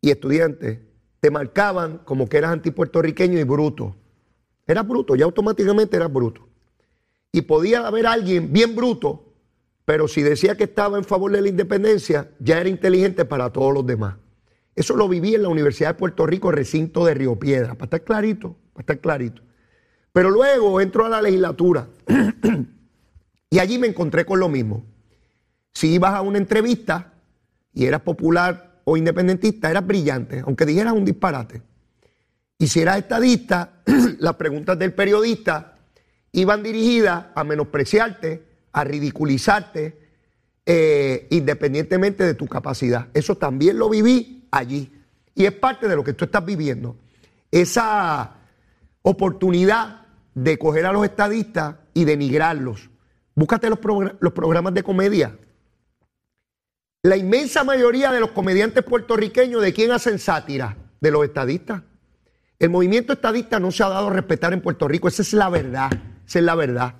[0.00, 0.78] y estudiantes
[1.20, 3.96] te marcaban como que eras antipuertorriqueño y bruto.
[4.66, 6.48] Eras bruto, ya automáticamente eras bruto.
[7.30, 9.32] Y podía haber alguien bien bruto,
[9.84, 13.72] pero si decía que estaba en favor de la independencia, ya era inteligente para todos
[13.72, 14.16] los demás.
[14.74, 18.02] Eso lo viví en la Universidad de Puerto Rico, recinto de Río Piedra, para estar
[18.02, 19.42] clarito, para estar clarito.
[20.12, 21.88] Pero luego entró a la legislatura
[23.50, 24.84] y allí me encontré con lo mismo.
[25.72, 27.14] Si ibas a una entrevista
[27.72, 31.62] y eras popular o independentista, eras brillante, aunque dijeras un disparate.
[32.58, 33.82] Y si eras estadista,
[34.18, 35.78] las preguntas del periodista
[36.32, 39.98] iban dirigidas a menospreciarte, a ridiculizarte
[40.64, 43.08] eh, independientemente de tu capacidad.
[43.14, 44.92] Eso también lo viví allí.
[45.34, 46.96] Y es parte de lo que tú estás viviendo.
[47.50, 48.36] Esa
[49.02, 50.01] oportunidad
[50.34, 52.90] de coger a los estadistas y denigrarlos.
[53.34, 53.78] Búscate los,
[54.20, 55.36] los programas de comedia.
[57.02, 60.76] La inmensa mayoría de los comediantes puertorriqueños, ¿de quién hacen sátira?
[61.00, 61.82] De los estadistas.
[62.58, 65.08] El movimiento estadista no se ha dado a respetar en Puerto Rico.
[65.08, 65.90] Esa es la verdad.
[66.26, 66.94] Esa es la verdad.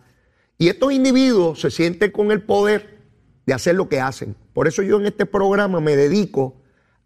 [0.59, 2.99] Y estos individuos se sienten con el poder
[3.47, 4.35] de hacer lo que hacen.
[4.55, 6.57] Por eso yo en este programa me dedico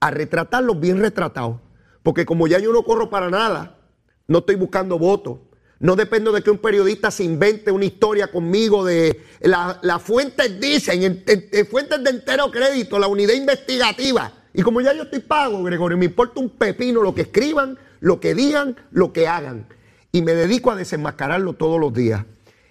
[0.01, 1.61] a retratarlos bien retratados.
[2.03, 3.79] Porque como ya yo no corro para nada,
[4.27, 5.39] no estoy buscando votos.
[5.79, 10.59] No dependo de que un periodista se invente una historia conmigo de la- las fuentes
[10.59, 14.33] dicen, en, en- en fuentes de entero crédito, la unidad investigativa.
[14.55, 18.21] Y como ya yo estoy pago, Gregorio, me importa un pepino lo que escriban, lo
[18.21, 19.67] que digan, lo que hagan.
[20.13, 22.25] Y me dedico a desenmascararlo todos los días.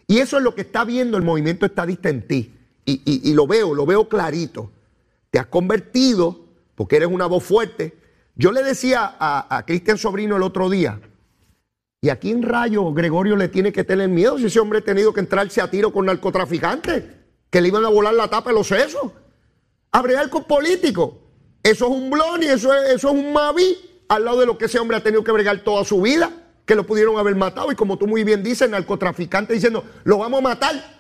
[0.08, 2.54] Y eso es lo que está viendo el movimiento estadista en ti.
[2.86, 4.72] Y lo veo, lo veo clarito.
[5.32, 6.40] Te has convertido,
[6.76, 7.94] porque eres una voz fuerte.
[8.36, 11.00] Yo le decía a, a Cristian Sobrino el otro día,
[12.02, 15.14] ¿y a quién rayo Gregorio le tiene que tener miedo si ese hombre ha tenido
[15.14, 17.04] que entrarse a tiro con narcotraficantes?
[17.50, 19.12] Que le iban a volar la tapa de los sesos.
[19.92, 21.16] A bregar con políticos.
[21.64, 23.78] Eso es un bloni, eso es, eso es un mavi
[24.08, 26.32] al lado de lo que ese hombre ha tenido que bregar toda su vida,
[26.66, 27.72] que lo pudieron haber matado.
[27.72, 30.96] Y como tú muy bien dices, narcotraficante diciendo, lo vamos a matar.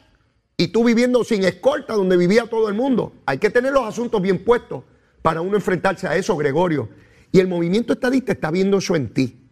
[0.58, 3.13] Y tú viviendo sin escolta, donde vivía todo el mundo.
[3.25, 4.84] Hay que tener los asuntos bien puestos
[5.21, 6.89] para uno enfrentarse a eso, Gregorio.
[7.31, 9.44] Y el movimiento estadista está viendo eso en ti.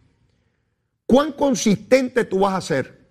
[1.14, 3.06] ¿Cuán consistente tú vas a ser?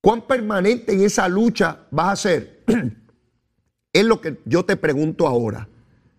[0.00, 2.62] ¿Cuán permanente en esa lucha vas a ser?
[3.92, 5.68] es lo que yo te pregunto ahora.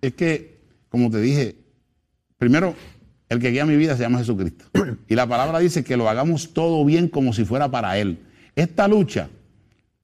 [0.02, 0.58] Es que,
[0.90, 1.56] como te dije,
[2.38, 2.76] primero,
[3.30, 4.66] el que guía mi vida se llama Jesucristo.
[5.08, 8.20] Y la palabra dice que lo hagamos todo bien como si fuera para Él.
[8.54, 9.30] Esta lucha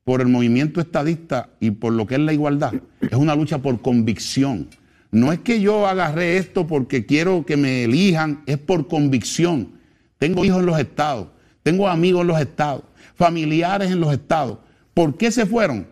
[0.06, 2.71] por el movimiento estadista y por lo que es la igualdad
[3.02, 4.69] es una lucha por convicción.
[5.12, 9.83] No es que yo agarré esto porque quiero que me elijan, es por convicción.
[10.17, 11.28] Tengo hijos en los estados,
[11.63, 12.84] tengo amigos en los estados,
[13.15, 14.60] familiares en los estados.
[14.93, 15.88] ¿Por qué se fueron?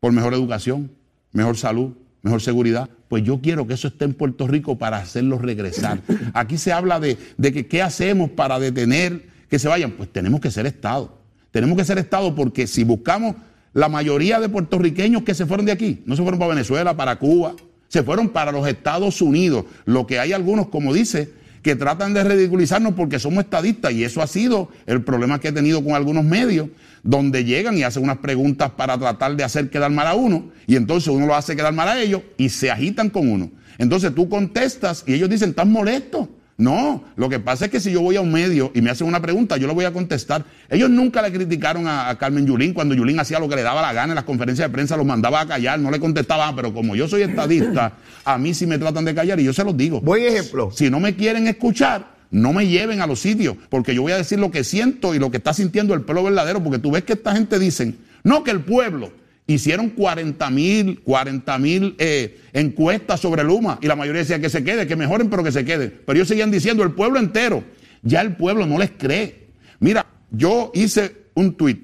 [0.00, 0.90] Por mejor educación,
[1.32, 1.92] mejor salud,
[2.22, 2.88] mejor seguridad.
[3.08, 6.00] Pues yo quiero que eso esté en Puerto Rico para hacerlos regresar.
[6.34, 9.92] Aquí se habla de, de que qué hacemos para detener que se vayan.
[9.92, 11.18] Pues tenemos que ser Estado.
[11.50, 13.34] Tenemos que ser Estado porque si buscamos
[13.72, 17.16] la mayoría de puertorriqueños que se fueron de aquí, no se fueron para Venezuela, para
[17.16, 17.54] Cuba,
[17.88, 19.64] se fueron para los Estados Unidos.
[19.84, 24.22] Lo que hay algunos, como dice, que tratan de ridiculizarnos porque somos estadistas y eso
[24.22, 26.68] ha sido el problema que he tenido con algunos medios,
[27.02, 30.76] donde llegan y hacen unas preguntas para tratar de hacer quedar mal a uno y
[30.76, 33.50] entonces uno lo hace quedar mal a ellos y se agitan con uno.
[33.78, 36.28] Entonces tú contestas y ellos dicen, ¿estás molesto?
[36.58, 39.06] No, lo que pasa es que si yo voy a un medio y me hacen
[39.06, 40.44] una pregunta, yo lo voy a contestar.
[40.68, 43.80] Ellos nunca le criticaron a, a Carmen Yulín cuando Yulín hacía lo que le daba
[43.80, 46.74] la gana en las conferencias de prensa, los mandaba a callar, no le contestaba, pero
[46.74, 47.92] como yo soy estadista,
[48.24, 50.00] a mí sí me tratan de callar y yo se los digo.
[50.00, 50.72] Buen ejemplo.
[50.72, 54.16] Si no me quieren escuchar, no me lleven a los sitios, porque yo voy a
[54.16, 57.04] decir lo que siento y lo que está sintiendo el pueblo verdadero, porque tú ves
[57.04, 59.12] que esta gente dicen, no que el pueblo,
[59.48, 64.62] hicieron 40 mil, 40 mil eh, encuestas sobre Luma y la mayoría decía que se
[64.62, 65.88] quede, que mejoren, pero que se quede.
[65.88, 67.64] Pero ellos seguían diciendo, el pueblo entero,
[68.02, 69.48] ya el pueblo no les cree.
[69.80, 71.82] Mira, yo hice un tuit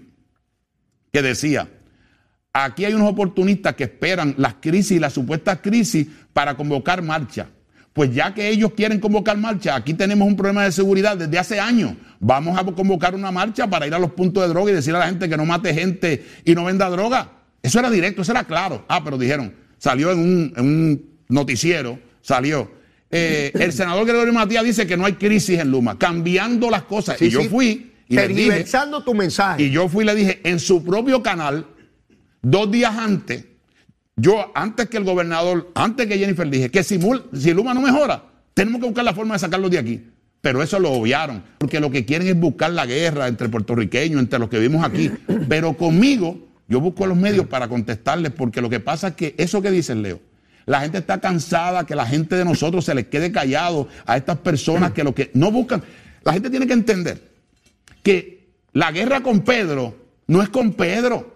[1.11, 1.69] que decía,
[2.53, 7.49] aquí hay unos oportunistas que esperan las crisis y las supuestas crisis para convocar marcha.
[7.95, 11.61] Pues ya que ellos quieren convocar marcha, aquí tenemos un problema de seguridad desde hace
[11.61, 11.95] años.
[12.21, 14.99] Vamos a convocar una marcha para ir a los puntos de droga y decir a
[14.99, 17.44] la gente que no mate gente y no venda droga.
[17.65, 18.85] Eso era directo, eso era claro.
[18.89, 22.71] Ah, pero dijeron, salió en un, en un noticiero, salió.
[23.11, 27.17] eh, el senador Gregorio Matías dice que no hay crisis en Luma, cambiando las cosas.
[27.19, 27.49] Sí, y yo sí.
[27.49, 29.63] fui y les dije, Tergiversando tu mensaje.
[29.63, 31.67] y yo fui y le dije, en su propio canal,
[32.43, 33.47] dos días antes,
[34.17, 37.01] yo, antes que el gobernador, antes que Jennifer, dije que si,
[37.33, 40.05] si Luma no mejora, tenemos que buscar la forma de sacarlos de aquí.
[40.43, 44.39] Pero eso lo obviaron, porque lo que quieren es buscar la guerra entre puertorriqueños, entre
[44.39, 45.11] los que vivimos aquí.
[45.49, 49.61] Pero conmigo, yo busco los medios para contestarles, porque lo que pasa es que eso
[49.61, 50.21] que dicen, Leo,
[50.67, 54.39] la gente está cansada que la gente de nosotros se les quede callado a estas
[54.39, 55.83] personas que lo que no buscan.
[56.23, 57.23] La gente tiene que entender
[58.03, 59.95] que la guerra con Pedro
[60.27, 61.34] no es con Pedro.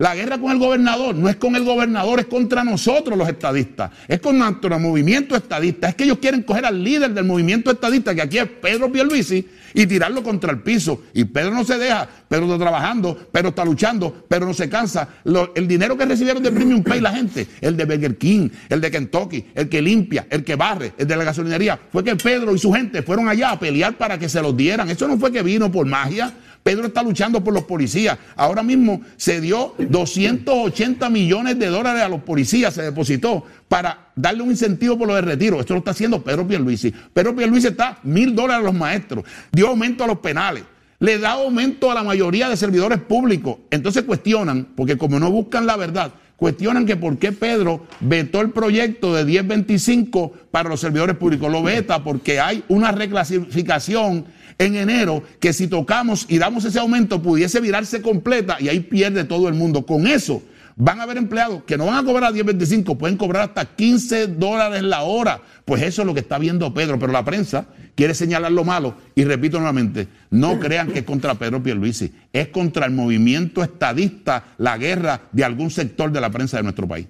[0.00, 3.90] La guerra con el gobernador no es con el gobernador, es contra nosotros los estadistas.
[4.06, 5.88] Es con nuestro movimiento estadista.
[5.88, 9.44] Es que ellos quieren coger al líder del movimiento estadista, que aquí es Pedro Pierluisi,
[9.74, 11.02] y tirarlo contra el piso.
[11.14, 15.08] Y Pedro no se deja, Pedro está trabajando, Pedro está luchando, Pedro no se cansa.
[15.56, 18.92] El dinero que recibieron de Premium Pay la gente, el de Burger King, el de
[18.92, 22.58] Kentucky, el que limpia, el que barre, el de la gasolinería, fue que Pedro y
[22.60, 24.88] su gente fueron allá a pelear para que se los dieran.
[24.88, 26.32] Eso no fue que vino por magia.
[26.68, 28.18] Pedro está luchando por los policías.
[28.36, 34.42] Ahora mismo se dio 280 millones de dólares a los policías, se depositó para darle
[34.42, 35.60] un incentivo por lo de retiro.
[35.60, 36.92] Esto lo está haciendo Pedro Pierluisi.
[37.14, 40.64] Pedro Pierluisi está mil dólares a los maestros, dio aumento a los penales
[41.00, 43.58] le da aumento a la mayoría de servidores públicos.
[43.70, 48.50] Entonces cuestionan, porque como no buscan la verdad, cuestionan que por qué Pedro vetó el
[48.50, 51.50] proyecto de 1025 para los servidores públicos.
[51.50, 54.26] Lo veta porque hay una reclasificación
[54.58, 59.24] en enero que si tocamos y damos ese aumento pudiese virarse completa y ahí pierde
[59.24, 59.86] todo el mundo.
[59.86, 60.42] Con eso
[60.76, 64.82] van a haber empleados que no van a cobrar 10.25, pueden cobrar hasta 15 dólares
[64.82, 65.40] la hora.
[65.64, 68.94] Pues eso es lo que está viendo Pedro, pero la prensa quiere señalar lo malo
[69.14, 74.54] y repito nuevamente, no crean que es contra Pedro Pierluisi, es contra el movimiento estadista,
[74.58, 77.06] la guerra de algún sector de la prensa de nuestro país.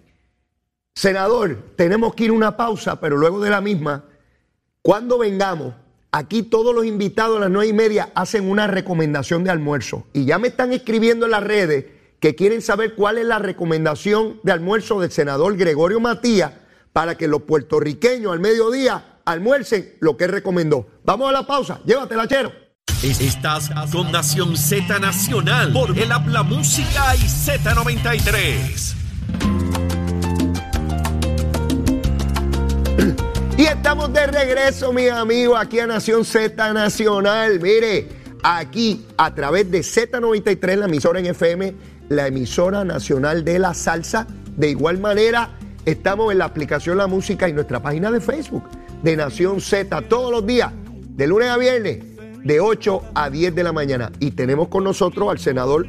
[0.94, 4.04] Senador, tenemos que ir a una pausa, pero luego de la misma,
[4.82, 5.74] cuando vengamos,
[6.12, 10.24] aquí todos los invitados a las nueve y media hacen una recomendación de almuerzo y
[10.24, 11.84] ya me están escribiendo en las redes
[12.20, 16.52] que quieren saber cuál es la recomendación de almuerzo del senador Gregorio Matías
[16.92, 20.88] para que los puertorriqueños al mediodía almuercen lo que recomendó.
[21.04, 22.50] Vamos a la pausa, llévatela, chero.
[23.02, 28.96] Estás con Nación Z Nacional por el Habla Música y Z93.
[33.58, 37.58] Y estamos de regreso, mis amigos, aquí a Nación Z Nacional.
[37.60, 38.06] Mire,
[38.44, 41.74] aquí a través de Z93, la emisora en FM
[42.08, 44.28] la emisora nacional de la salsa.
[44.56, 48.62] De igual manera, estamos en la aplicación La Música y nuestra página de Facebook
[49.02, 50.72] de Nación Z todos los días,
[51.08, 51.98] de lunes a viernes,
[52.44, 54.12] de 8 a 10 de la mañana.
[54.20, 55.84] Y tenemos con nosotros al senador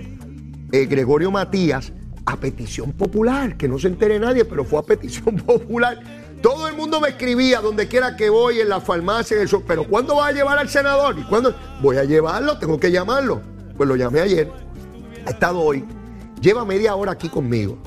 [0.72, 1.94] eh, Gregorio Matías
[2.26, 6.19] a petición popular, que no se entere nadie, pero fue a petición popular.
[6.42, 9.86] Todo el mundo me escribía donde quiera que voy, en la farmacia, en el pero
[9.86, 11.20] ¿cuándo va a llevar al senador?
[11.20, 11.54] ¿Y cuándo?
[11.82, 13.42] Voy a llevarlo, tengo que llamarlo.
[13.76, 14.50] Pues lo llamé ayer,
[15.26, 15.84] ha estado hoy,
[16.42, 17.78] lleva media hora aquí conmigo.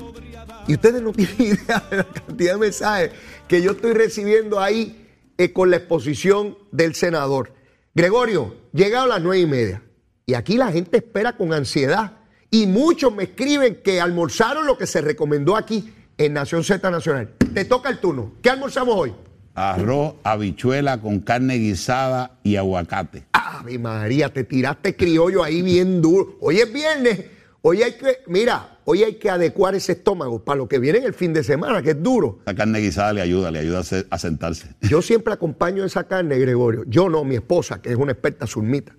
[0.67, 3.11] Y ustedes no tienen idea de la cantidad de mensajes
[3.47, 7.53] que yo estoy recibiendo ahí eh, con la exposición del senador.
[7.95, 9.83] Gregorio, llega a las nueve y media.
[10.25, 12.19] Y aquí la gente espera con ansiedad.
[12.51, 15.91] Y muchos me escriben que almorzaron lo que se recomendó aquí
[16.25, 17.29] en Nación Z Nacional.
[17.53, 18.33] Te toca el turno.
[18.41, 19.13] ¿Qué almorzamos hoy?
[19.55, 23.25] Arroz, habichuela con carne guisada y aguacate.
[23.33, 26.37] Ave María, te tiraste criollo ahí bien duro.
[26.41, 27.25] Hoy es viernes.
[27.61, 31.05] Hoy hay que, mira, hoy hay que adecuar ese estómago para lo que viene en
[31.05, 32.39] el fin de semana, que es duro.
[32.45, 34.75] La carne guisada le ayuda, le ayuda a sentarse.
[34.81, 36.83] Yo siempre acompaño esa carne, Gregorio.
[36.87, 38.93] Yo no, mi esposa, que es una experta surmita,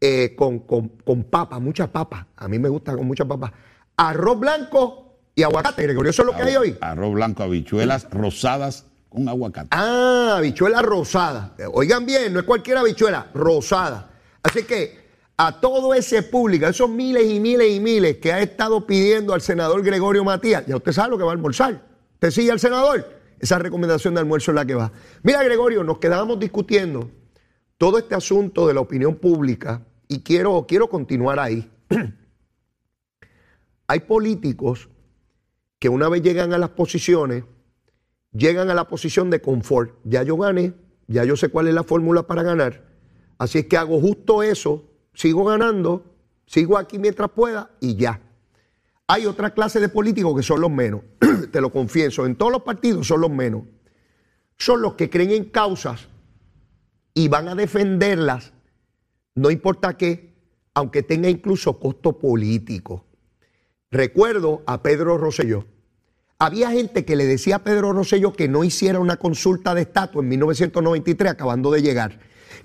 [0.00, 2.26] eh, con, con, con papa, mucha papa.
[2.34, 3.52] A mí me gusta con mucha papa.
[3.96, 5.01] Arroz blanco
[5.34, 6.10] y aguacate, Gregorio.
[6.10, 6.76] Eso es lo que hay hoy.
[6.80, 9.68] Arroz blanco, habichuelas rosadas con aguacate.
[9.70, 11.54] Ah, habichuela rosada.
[11.72, 14.10] Oigan bien, no es cualquier habichuela, rosada.
[14.42, 15.00] Así que
[15.36, 19.32] a todo ese público, a esos miles y miles y miles que ha estado pidiendo
[19.32, 21.82] al senador Gregorio Matías, ya usted sabe lo que va a almorzar.
[22.14, 23.20] ¿Usted sigue al senador?
[23.38, 24.92] Esa recomendación de almuerzo es la que va.
[25.22, 27.10] Mira, Gregorio, nos quedábamos discutiendo
[27.76, 31.68] todo este asunto de la opinión pública y quiero, quiero continuar ahí.
[33.88, 34.88] Hay políticos
[35.82, 37.42] que una vez llegan a las posiciones,
[38.30, 39.98] llegan a la posición de confort.
[40.04, 40.74] Ya yo gané,
[41.08, 42.84] ya yo sé cuál es la fórmula para ganar,
[43.36, 46.04] así es que hago justo eso sigo ganando,
[46.46, 48.20] sigo aquí mientras pueda y ya.
[49.08, 51.00] Hay otra clase de políticos que son los menos,
[51.50, 53.64] te lo confieso, en todos los partidos son los menos.
[54.58, 56.06] Son los que creen en causas
[57.12, 58.52] y van a defenderlas,
[59.34, 60.32] no importa qué,
[60.74, 63.04] aunque tenga incluso costo político.
[63.90, 65.71] Recuerdo a Pedro Rosselló.
[66.42, 70.22] Había gente que le decía a Pedro Rosselló que no hiciera una consulta de estatus
[70.22, 72.18] en 1993, acabando de llegar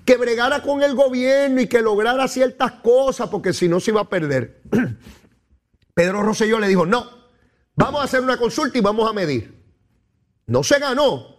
[0.04, 4.00] que bregara con el gobierno y que lograra ciertas cosas, porque si no se iba
[4.00, 4.62] a perder.
[5.94, 7.06] Pedro Rosselló le dijo, no,
[7.76, 9.62] vamos a hacer una consulta y vamos a medir.
[10.46, 11.36] No se ganó,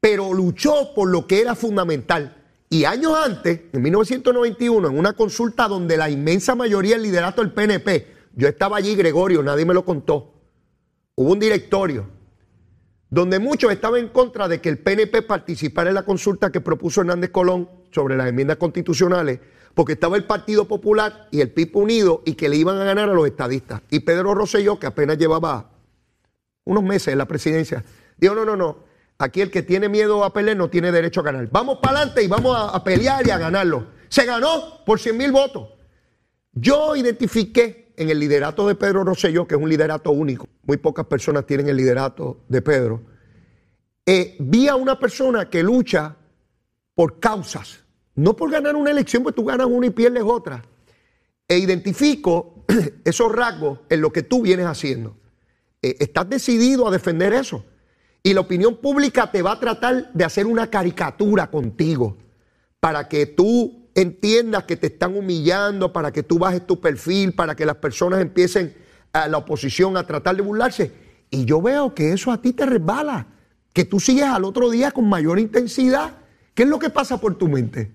[0.00, 2.36] pero luchó por lo que era fundamental.
[2.68, 7.52] Y años antes, en 1991, en una consulta donde la inmensa mayoría del liderato del
[7.52, 10.33] PNP, yo estaba allí, Gregorio, nadie me lo contó,
[11.16, 12.06] hubo un directorio
[13.10, 17.00] donde muchos estaban en contra de que el PNP participara en la consulta que propuso
[17.00, 19.38] Hernández Colón sobre las enmiendas constitucionales,
[19.72, 23.08] porque estaba el Partido Popular y el PIB unido y que le iban a ganar
[23.08, 23.82] a los estadistas.
[23.90, 25.70] Y Pedro Rosselló, que apenas llevaba
[26.64, 27.84] unos meses en la presidencia,
[28.16, 28.78] dijo, no, no, no,
[29.18, 31.48] aquí el que tiene miedo a pelear no tiene derecho a ganar.
[31.52, 33.86] Vamos para adelante y vamos a, a, pelear y a ganarlo.
[34.08, 35.68] Se ganó por 100 mil votos.
[36.52, 41.06] Yo identifiqué en el liderato de Pedro Rosselló, que es un liderato único, muy pocas
[41.06, 43.02] personas tienen el liderato de Pedro,
[44.06, 46.16] eh, vi a una persona que lucha
[46.94, 47.84] por causas,
[48.14, 50.62] no por ganar una elección, pues tú ganas una y pierdes otra.
[51.48, 52.64] E identifico
[53.04, 55.16] esos rasgos en lo que tú vienes haciendo.
[55.82, 57.64] Eh, estás decidido a defender eso.
[58.22, 62.16] Y la opinión pública te va a tratar de hacer una caricatura contigo
[62.80, 67.54] para que tú entiendas que te están humillando, para que tú bajes tu perfil, para
[67.54, 68.74] que las personas empiecen
[69.12, 70.92] a la oposición a tratar de burlarse.
[71.30, 73.26] Y yo veo que eso a ti te resbala,
[73.72, 76.16] que tú sigues al otro día con mayor intensidad.
[76.54, 77.90] ¿Qué es lo que pasa por tu mente?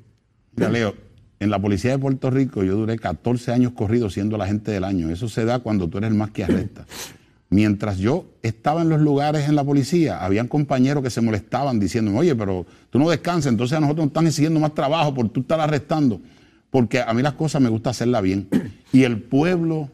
[0.55, 0.93] Mira, Leo,
[1.39, 4.83] en la policía de Puerto Rico yo duré 14 años corrido siendo la agente del
[4.83, 5.09] año.
[5.09, 6.85] Eso se da cuando tú eres el más que arresta.
[7.51, 12.15] Mientras yo estaba en los lugares en la policía, habían compañeros que se molestaban diciendo,
[12.15, 15.41] oye, pero tú no descansas, entonces a nosotros nos están exigiendo más trabajo por tú
[15.41, 16.21] estar arrestando.
[16.69, 18.47] Porque a mí las cosas me gusta hacerlas bien.
[18.91, 19.89] Y el pueblo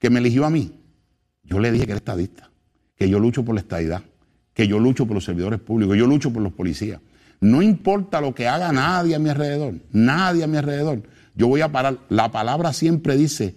[0.00, 0.72] que me eligió a mí,
[1.44, 2.50] yo le dije que era estadista,
[2.96, 4.02] que yo lucho por la estadidad,
[4.52, 7.00] que yo lucho por los servidores públicos, yo lucho por los policías.
[7.40, 11.02] No importa lo que haga nadie a mi alrededor, nadie a mi alrededor.
[11.34, 11.98] Yo voy a parar.
[12.08, 13.54] La palabra siempre dice,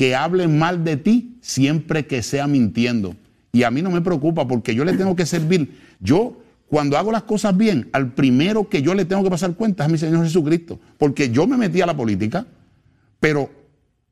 [0.00, 3.16] que hablen mal de ti siempre que sea mintiendo.
[3.52, 5.78] Y a mí no me preocupa porque yo le tengo que servir.
[6.00, 6.40] Yo,
[6.70, 9.90] cuando hago las cosas bien, al primero que yo le tengo que pasar cuenta es
[9.90, 10.80] a mi Señor Jesucristo.
[10.96, 12.46] Porque yo me metí a la política,
[13.20, 13.50] pero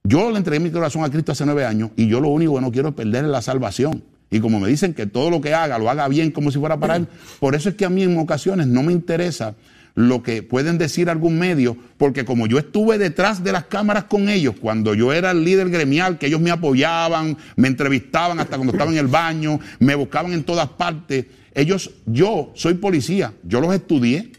[0.05, 2.61] yo le entregué mi corazón a Cristo hace nueve años y yo lo único que
[2.61, 4.05] no quiero es perder es la salvación.
[4.30, 6.78] Y como me dicen que todo lo que haga lo haga bien como si fuera
[6.78, 7.09] para Él,
[7.41, 9.55] por eso es que a mí en ocasiones no me interesa
[9.99, 14.28] lo que pueden decir algún medio, porque como yo estuve detrás de las cámaras con
[14.28, 18.74] ellos, cuando yo era el líder gremial, que ellos me apoyaban, me entrevistaban hasta cuando
[18.74, 23.74] estaba en el baño, me buscaban en todas partes, ellos, yo soy policía, yo los
[23.74, 24.30] estudié,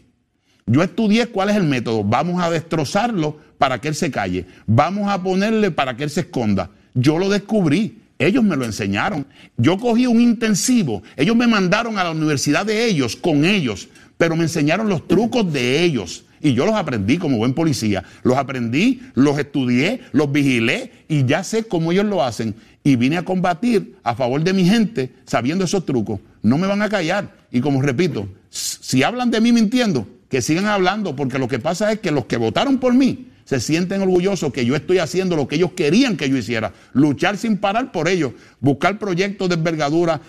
[0.64, 5.10] yo estudié cuál es el método, vamos a destrozarlo para que él se calle, vamos
[5.10, 7.98] a ponerle para que él se esconda, yo lo descubrí.
[8.20, 9.26] Ellos me lo enseñaron.
[9.56, 11.02] Yo cogí un intensivo.
[11.16, 13.88] Ellos me mandaron a la universidad de ellos, con ellos,
[14.20, 16.24] pero me enseñaron los trucos de ellos.
[16.42, 18.04] Y yo los aprendí como buen policía.
[18.22, 22.54] Los aprendí, los estudié, los vigilé y ya sé cómo ellos lo hacen.
[22.84, 26.20] Y vine a combatir a favor de mi gente sabiendo esos trucos.
[26.42, 27.34] No me van a callar.
[27.50, 31.90] Y como repito, si hablan de mí mintiendo, que sigan hablando, porque lo que pasa
[31.90, 35.48] es que los que votaron por mí se sienten orgullosos que yo estoy haciendo lo
[35.48, 36.72] que ellos querían que yo hiciera.
[36.92, 40.20] Luchar sin parar por ellos, buscar proyectos de envergadura,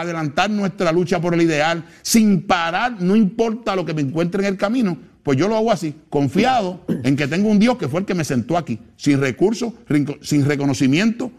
[0.00, 4.48] adelantar nuestra lucha por el ideal sin parar, no importa lo que me encuentre en
[4.52, 8.00] el camino, pues yo lo hago así, confiado en que tengo un Dios que fue
[8.00, 9.72] el que me sentó aquí, sin recursos,
[10.22, 11.32] sin reconocimiento,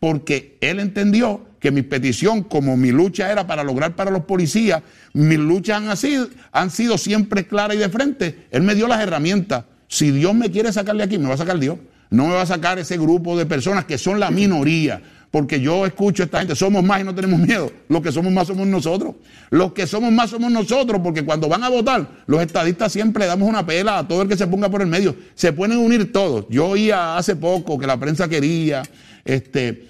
[0.00, 4.82] porque Él entendió que mi petición, como mi lucha era para lograr para los policías,
[5.12, 9.00] mis luchas han sido, han sido siempre claras y de frente, Él me dio las
[9.00, 9.64] herramientas.
[9.88, 11.78] Si Dios me quiere sacar de aquí, me va a sacar Dios.
[12.10, 15.84] No me va a sacar ese grupo de personas que son la minoría porque yo
[15.84, 17.70] escucho a esta gente, somos más y no tenemos miedo.
[17.88, 19.16] Los que somos más somos nosotros.
[19.50, 23.48] Los que somos más somos nosotros, porque cuando van a votar, los estadistas siempre damos
[23.48, 25.14] una pela a todo el que se ponga por el medio.
[25.34, 26.46] Se pueden unir todos.
[26.48, 28.82] Yo oía hace poco que la prensa quería
[29.24, 29.88] este,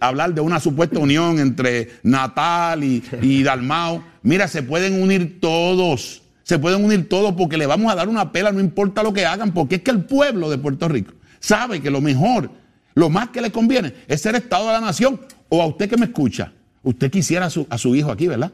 [0.00, 4.04] hablar de una supuesta unión entre Natal y, y Dalmao.
[4.22, 6.22] Mira, se pueden unir todos.
[6.42, 9.24] Se pueden unir todos porque le vamos a dar una pela, no importa lo que
[9.24, 12.50] hagan, porque es que el pueblo de Puerto Rico sabe que lo mejor
[12.96, 15.20] lo más que le conviene es ser Estado de la nación.
[15.50, 18.50] O a usted que me escucha, usted quisiera a su, a su hijo aquí, ¿verdad?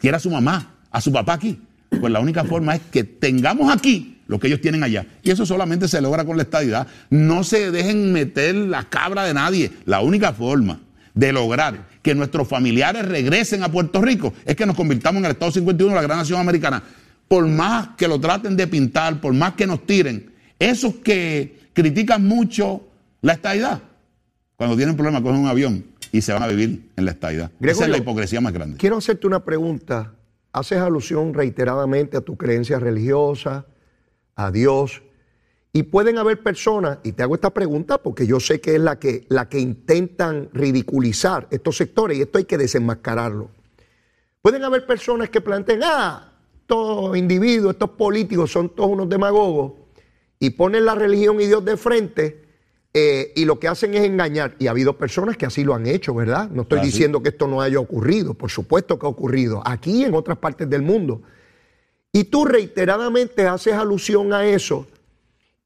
[0.00, 1.58] Quiera a su mamá, a su papá aquí.
[1.88, 5.06] Pues la única forma es que tengamos aquí lo que ellos tienen allá.
[5.22, 6.88] Y eso solamente se logra con la estadidad.
[7.08, 9.70] No se dejen meter la cabra de nadie.
[9.86, 10.80] La única forma
[11.14, 15.30] de lograr que nuestros familiares regresen a Puerto Rico es que nos convirtamos en el
[15.30, 16.82] Estado 51, la gran nación americana.
[17.28, 22.26] Por más que lo traten de pintar, por más que nos tiren, esos que critican
[22.26, 22.88] mucho
[23.24, 23.80] la estadidad.
[24.56, 27.50] Cuando tienen problemas, cogen un avión y se van a vivir en la estadidad.
[27.58, 28.76] Esa es la hipocresía más grande.
[28.76, 30.12] Quiero hacerte una pregunta.
[30.52, 33.64] Haces alusión reiteradamente a tu creencia religiosa,
[34.36, 35.02] a Dios.
[35.72, 38.98] Y pueden haber personas, y te hago esta pregunta porque yo sé que es la
[38.98, 43.50] que, la que intentan ridiculizar estos sectores y esto hay que desenmascararlo.
[44.42, 49.72] Pueden haber personas que planteen, ah, estos individuos, estos políticos son todos unos demagogos
[50.38, 52.43] y ponen la religión y Dios de frente
[52.96, 54.54] eh, y lo que hacen es engañar.
[54.60, 56.48] Y ha habido personas que así lo han hecho, ¿verdad?
[56.50, 60.04] No estoy diciendo que esto no haya ocurrido, por supuesto que ha ocurrido, aquí y
[60.04, 61.22] en otras partes del mundo.
[62.12, 64.86] Y tú reiteradamente haces alusión a eso.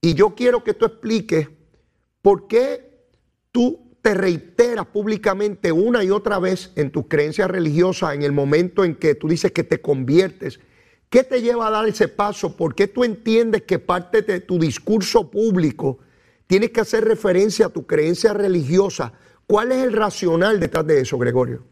[0.01, 1.49] Y yo quiero que tú expliques
[2.23, 2.89] por qué
[3.53, 8.87] tú te reiteras públicamente una y otra vez en tus creencias religiosas en el momento
[8.87, 10.61] en que tú dices que te conviertes.
[11.11, 12.57] ¿Qué te lleva a dar ese paso?
[12.57, 15.99] ¿Por qué tú entiendes que parte de tu discurso público
[16.49, 19.13] tienes que hacer referencia a tu creencia religiosa.
[19.47, 21.65] ¿Cuál es el racional detrás de eso, Gregorio?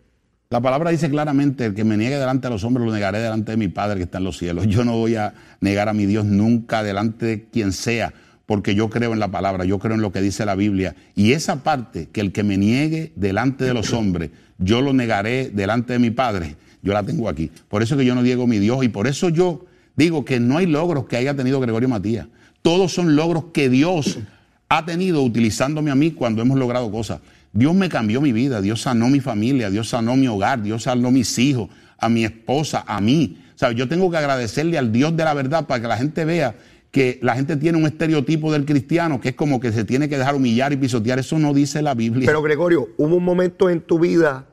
[0.49, 3.51] La palabra dice claramente, el que me niegue delante de los hombres lo negaré delante
[3.51, 4.69] de mi Padre que está en los cielos.
[4.69, 8.15] Yo no voy a negar a mi Dios nunca delante de quien sea,
[8.47, 10.95] porque yo creo en la palabra, yo creo en lo que dice la Biblia.
[11.17, 15.51] Y esa parte, que el que me niegue delante de los hombres, yo lo negaré
[15.51, 17.51] delante de mi Padre, yo la tengo aquí.
[17.69, 19.65] Por eso que yo no digo mi Dios y por eso yo
[19.97, 22.29] digo que no hay logros que haya tenido Gregorio Matías.
[22.63, 24.21] Todos son logros que Dios
[24.69, 27.21] ha tenido utilizándome a mí cuando hemos logrado cosas.
[27.53, 31.11] Dios me cambió mi vida, Dios sanó mi familia, Dios sanó mi hogar, Dios sanó
[31.11, 33.43] mis hijos, a mi esposa, a mí.
[33.63, 36.57] O yo tengo que agradecerle al Dios de la verdad para que la gente vea
[36.91, 40.17] que la gente tiene un estereotipo del cristiano que es como que se tiene que
[40.17, 41.19] dejar humillar y pisotear.
[41.19, 42.27] Eso no dice la Biblia.
[42.27, 44.47] Pero Gregorio, hubo un momento en tu vida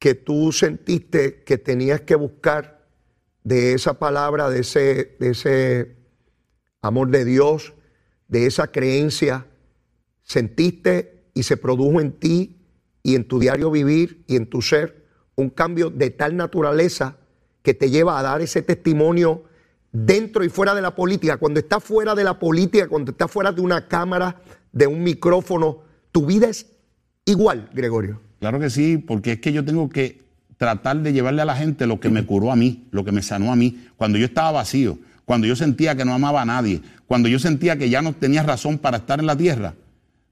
[0.00, 2.86] que tú sentiste que tenías que buscar
[3.44, 5.96] de esa palabra, de ese, de ese
[6.82, 7.74] amor de Dios,
[8.28, 9.46] de esa creencia,
[10.22, 12.56] sentiste y se produjo en ti
[13.02, 15.04] y en tu diario vivir y en tu ser
[15.36, 17.16] un cambio de tal naturaleza
[17.62, 19.44] que te lleva a dar ese testimonio
[19.92, 21.36] dentro y fuera de la política.
[21.36, 24.40] Cuando estás fuera de la política, cuando estás fuera de una cámara,
[24.72, 25.78] de un micrófono,
[26.12, 26.66] tu vida es
[27.24, 28.20] igual, Gregorio.
[28.40, 30.22] Claro que sí, porque es que yo tengo que
[30.56, 33.22] tratar de llevarle a la gente lo que me curó a mí, lo que me
[33.22, 36.82] sanó a mí, cuando yo estaba vacío, cuando yo sentía que no amaba a nadie,
[37.06, 39.74] cuando yo sentía que ya no tenía razón para estar en la tierra.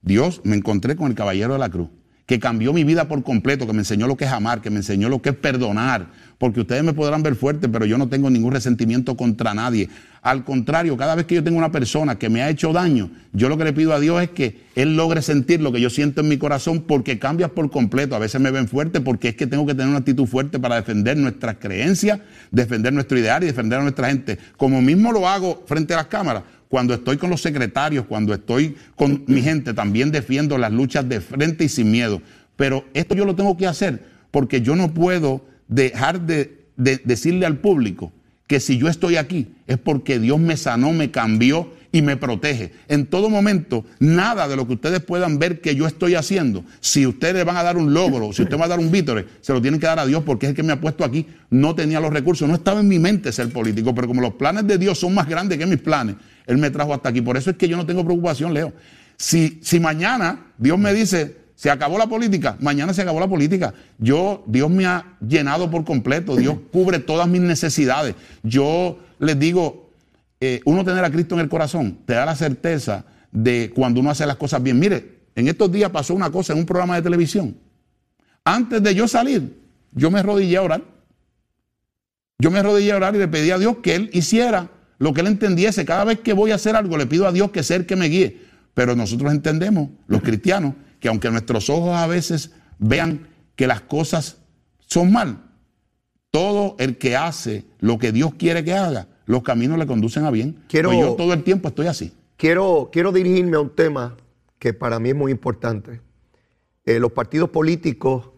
[0.02, 1.88] Dios me encontré con el caballero de la cruz
[2.26, 4.76] que cambió mi vida por completo, que me enseñó lo que es amar, que me
[4.76, 6.06] enseñó lo que es perdonar,
[6.38, 9.88] porque ustedes me podrán ver fuerte, pero yo no tengo ningún resentimiento contra nadie.
[10.22, 13.48] Al contrario, cada vez que yo tengo una persona que me ha hecho daño, yo
[13.48, 16.20] lo que le pido a Dios es que Él logre sentir lo que yo siento
[16.20, 18.14] en mi corazón, porque cambias por completo.
[18.14, 20.76] A veces me ven fuerte porque es que tengo que tener una actitud fuerte para
[20.76, 22.20] defender nuestras creencias,
[22.52, 24.38] defender nuestro ideal y defender a nuestra gente.
[24.56, 28.76] Como mismo lo hago frente a las cámaras, cuando estoy con los secretarios, cuando estoy
[28.94, 32.22] con mi gente, también defiendo las luchas de frente y sin miedo.
[32.56, 37.58] Pero esto yo lo tengo que hacer porque yo no puedo dejar de, decirle al
[37.58, 38.12] público
[38.52, 42.70] que si yo estoy aquí es porque Dios me sanó, me cambió y me protege.
[42.86, 47.06] En todo momento, nada de lo que ustedes puedan ver que yo estoy haciendo, si
[47.06, 49.62] ustedes van a dar un logro, si ustedes van a dar un vítore, se lo
[49.62, 51.26] tienen que dar a Dios porque es el que me ha puesto aquí.
[51.48, 54.66] No tenía los recursos, no estaba en mi mente ser político, pero como los planes
[54.66, 57.22] de Dios son más grandes que mis planes, Él me trajo hasta aquí.
[57.22, 58.74] Por eso es que yo no tengo preocupación, Leo.
[59.16, 63.72] Si, si mañana Dios me dice, se acabó la política, mañana se acabó la política.
[63.96, 68.16] Yo, Dios me ha llenado por completo, Dios cubre todas mis necesidades.
[68.42, 69.88] Yo les digo,
[70.40, 74.10] eh, uno tener a Cristo en el corazón te da la certeza de cuando uno
[74.10, 74.76] hace las cosas bien.
[74.80, 77.56] Mire, en estos días pasó una cosa en un programa de televisión.
[78.42, 79.56] Antes de yo salir,
[79.92, 80.82] yo me arrodillé a orar.
[82.40, 85.20] Yo me arrodillé a orar y le pedí a Dios que Él hiciera lo que
[85.20, 85.84] Él entendiese.
[85.84, 87.94] Cada vez que voy a hacer algo, le pido a Dios que sea el que
[87.94, 88.40] me guíe.
[88.74, 93.26] Pero nosotros entendemos, los cristianos, que aunque nuestros ojos a veces vean
[93.56, 94.38] que las cosas
[94.78, 95.42] son mal,
[96.30, 100.30] todo el que hace lo que Dios quiere que haga, los caminos le conducen a
[100.30, 100.62] bien.
[100.68, 102.14] Quiero, pues yo todo el tiempo estoy así.
[102.36, 104.16] Quiero, quiero dirigirme a un tema
[104.60, 106.00] que para mí es muy importante.
[106.84, 108.30] Eh, los partidos políticos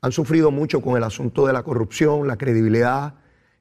[0.00, 3.14] han sufrido mucho con el asunto de la corrupción, la credibilidad,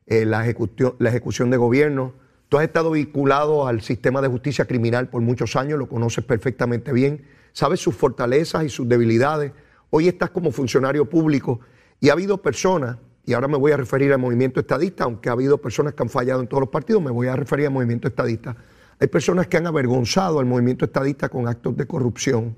[0.07, 2.13] eh, la, ejecución, la ejecución de gobierno.
[2.49, 6.91] Tú has estado vinculado al sistema de justicia criminal por muchos años, lo conoces perfectamente
[6.91, 9.51] bien, sabes sus fortalezas y sus debilidades.
[9.89, 11.59] Hoy estás como funcionario público
[11.99, 15.31] y ha habido personas y ahora me voy a referir al movimiento estadista, aunque ha
[15.31, 18.07] habido personas que han fallado en todos los partidos, me voy a referir al movimiento
[18.07, 18.55] estadista.
[18.99, 22.55] Hay personas que han avergonzado al movimiento estadista con actos de corrupción.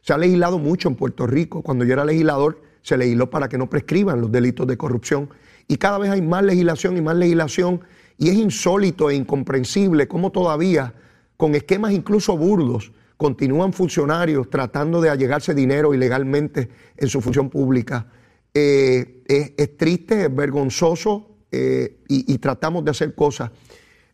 [0.00, 1.62] Se ha legislado mucho en Puerto Rico.
[1.62, 5.28] Cuando yo era legislador, se legisló para que no prescriban los delitos de corrupción.
[5.66, 7.80] Y cada vez hay más legislación y más legislación.
[8.16, 10.94] Y es insólito e incomprensible cómo todavía,
[11.36, 18.06] con esquemas incluso burdos, continúan funcionarios tratando de allegarse dinero ilegalmente en su función pública.
[18.52, 23.50] Eh, es, triste, es vergonzoso eh, y, tratamos de hacer cosas.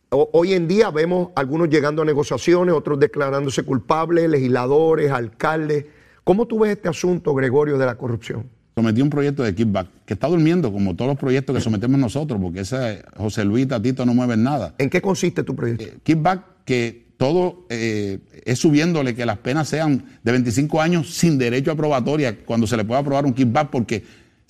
[0.09, 5.85] hoy en día vemos algunos llegando a negociaciones, otros declarándose culpables, legisladores, alcaldes.
[6.23, 8.49] ¿Cómo tú ves este asunto, Gregorio, de la corrupción?
[8.75, 12.39] Sometí un proyecto de kickback que está durmiendo, como todos los proyectos que sometemos nosotros,
[12.41, 14.73] porque ese José Luis Tatito no mueven nada.
[14.79, 15.83] ¿En qué consiste tu proyecto?
[15.83, 21.71] Eh, kickback que todo es subiéndole que las penas sean de 25 años sin derecho
[21.71, 24.03] a probatoria cuando se le pueda aprobar un kickback, porque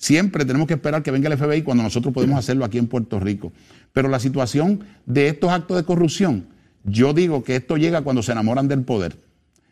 [0.04, 3.20] Siempre tenemos que esperar que venga el FBI cuando nosotros podemos hacerlo aquí en Puerto
[3.20, 3.52] Rico.
[3.94, 6.46] Pero la situación de estos actos de corrupción,
[6.84, 9.16] yo digo que esto llega cuando se enamoran del poder.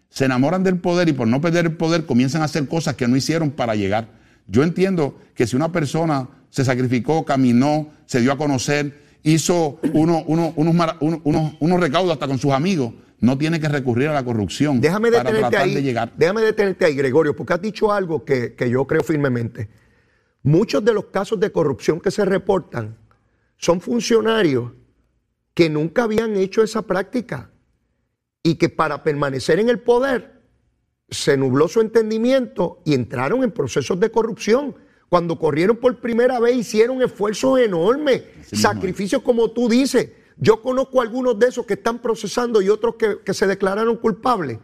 [0.09, 3.09] Se enamoran del poder y por no perder el poder comienzan a hacer cosas que
[3.09, 4.09] no hicieron para llegar.
[4.46, 10.25] Yo entiendo que si una persona se sacrificó, caminó, se dio a conocer, hizo unos,
[10.27, 15.31] unos, recaudos hasta con sus amigos, no tiene que recurrir a la corrupción déjame para
[15.31, 16.12] tratar ahí, de llegar.
[16.16, 19.68] Déjame detenerte ahí, Gregorio, porque has dicho algo que, que yo creo firmemente.
[20.43, 22.97] Muchos de los casos de corrupción que se reportan
[23.57, 24.73] son funcionarios
[25.55, 27.51] que nunca habían hecho esa práctica.
[28.43, 30.43] y que para permanecer en el poder
[31.09, 34.75] se nubló su entendimiento y entraron en procesos de corrupción.
[35.13, 40.09] Cuando corrieron por primera vez hicieron esfuerzos enormes, sacrificios como tú dices.
[40.39, 44.57] Yo conozco algunos de esos que están procesando y otros que, que se declararon culpables,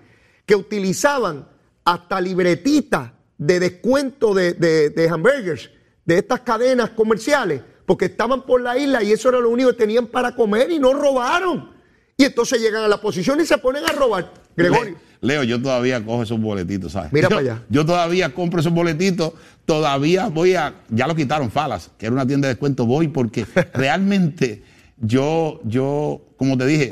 [0.47, 1.47] que utilizaban
[1.85, 5.69] hasta libretitas de descuento de, de, de hamburgers,
[6.07, 9.77] de estas cadenas comerciales, porque estaban por la isla y eso era lo único que
[9.77, 11.77] tenían para comer y no robaron.
[12.17, 14.33] Y entonces llegan a la posición y se ponen a robar.
[14.57, 14.97] Gregorio.
[15.21, 17.13] Leo, yo todavía cojo esos boletitos, ¿sabes?
[17.13, 17.63] Mira yo, para allá.
[17.69, 19.33] Yo todavía compro esos boletitos,
[19.65, 23.45] todavía voy a, ya lo quitaron Falas, que era una tienda de descuento, voy porque
[23.75, 24.63] realmente
[24.99, 26.91] yo, yo, como te dije,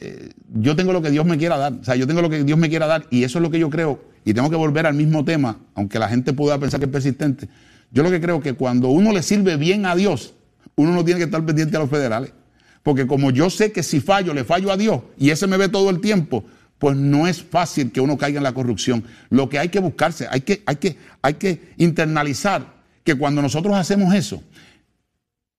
[0.00, 2.42] eh, yo tengo lo que Dios me quiera dar, o sea, yo tengo lo que
[2.44, 4.86] Dios me quiera dar y eso es lo que yo creo, y tengo que volver
[4.86, 7.48] al mismo tema, aunque la gente pueda pensar que es persistente,
[7.90, 10.34] yo lo que creo que cuando uno le sirve bien a Dios,
[10.76, 12.32] uno no tiene que estar pendiente a los federales.
[12.82, 15.68] Porque como yo sé que si fallo, le fallo a Dios y ese me ve
[15.68, 16.44] todo el tiempo,
[16.78, 19.04] pues no es fácil que uno caiga en la corrupción.
[19.30, 23.74] Lo que hay que buscarse, hay que, hay que, hay que internalizar que cuando nosotros
[23.74, 24.42] hacemos eso,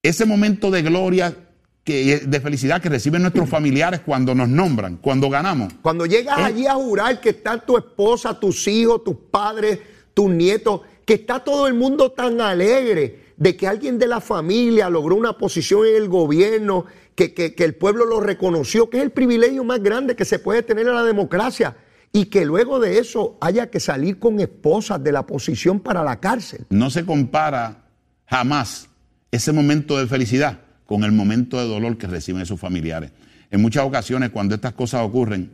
[0.02, 1.36] ese momento de gloria,
[1.84, 5.74] que, de felicidad que reciben nuestros familiares cuando nos nombran, cuando ganamos.
[5.82, 9.80] Cuando llegas allí a jurar que están tu esposa, tus hijos, tus padres,
[10.14, 14.90] tus nietos, que está todo el mundo tan alegre de que alguien de la familia
[14.90, 16.86] logró una posición en el gobierno,
[17.20, 20.40] que, que, que el pueblo lo reconoció, que es el privilegio más grande que se
[20.40, 21.76] puede tener en la democracia,
[22.14, 26.22] y que luego de eso haya que salir con esposas de la posición para la
[26.22, 26.66] cárcel.
[26.70, 27.80] No se compara
[28.26, 28.88] jamás
[29.32, 33.12] ese momento de felicidad con el momento de dolor que reciben esos familiares.
[33.52, 35.52] En muchas ocasiones, cuando estas cosas ocurren,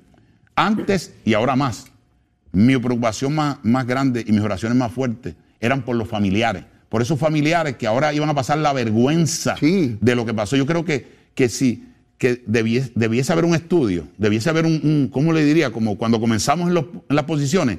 [0.56, 1.88] antes y ahora más,
[2.52, 7.02] mi preocupación más, más grande y mis oraciones más fuertes eran por los familiares, por
[7.02, 9.98] esos familiares que ahora iban a pasar la vergüenza Sí.
[10.00, 10.56] de lo que pasó.
[10.56, 11.84] Yo creo que, que sí,
[12.18, 15.72] que debiese, debiese haber un estudio, debiese haber un, ¿cómo le diría?
[15.72, 17.78] Como cuando comenzamos en, las posiciones,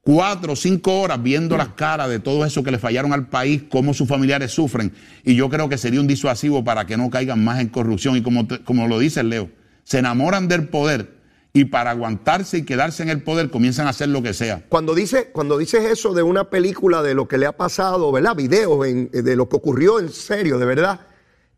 [0.00, 3.64] cuatro o cinco horas viendo las caras de todo eso que le fallaron al país,
[3.68, 4.92] cómo sus familiares sufren.
[5.24, 8.16] Y yo creo que sería un disuasivo para que no caigan más en corrupción.
[8.16, 9.50] Y como, como lo dice Leo,
[9.82, 11.16] se enamoran del poder
[11.52, 14.62] y para aguantarse y quedarse en el poder comienzan a hacer lo que sea.
[14.68, 18.36] Cuando, dice, cuando dices eso de una película, de lo que le ha pasado, ¿verdad?
[18.36, 21.00] Videos de lo que ocurrió en serio, de verdad,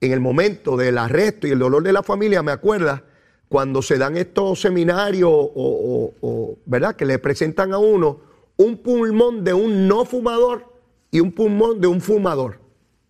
[0.01, 3.03] en el momento del arresto y el dolor de la familia, me acuerdas
[3.49, 6.95] cuando se dan estos seminarios o, ¿verdad?
[6.97, 8.21] Que le presentan a uno
[8.57, 10.73] un pulmón de un no fumador
[11.11, 12.61] y un pulmón de un fumador.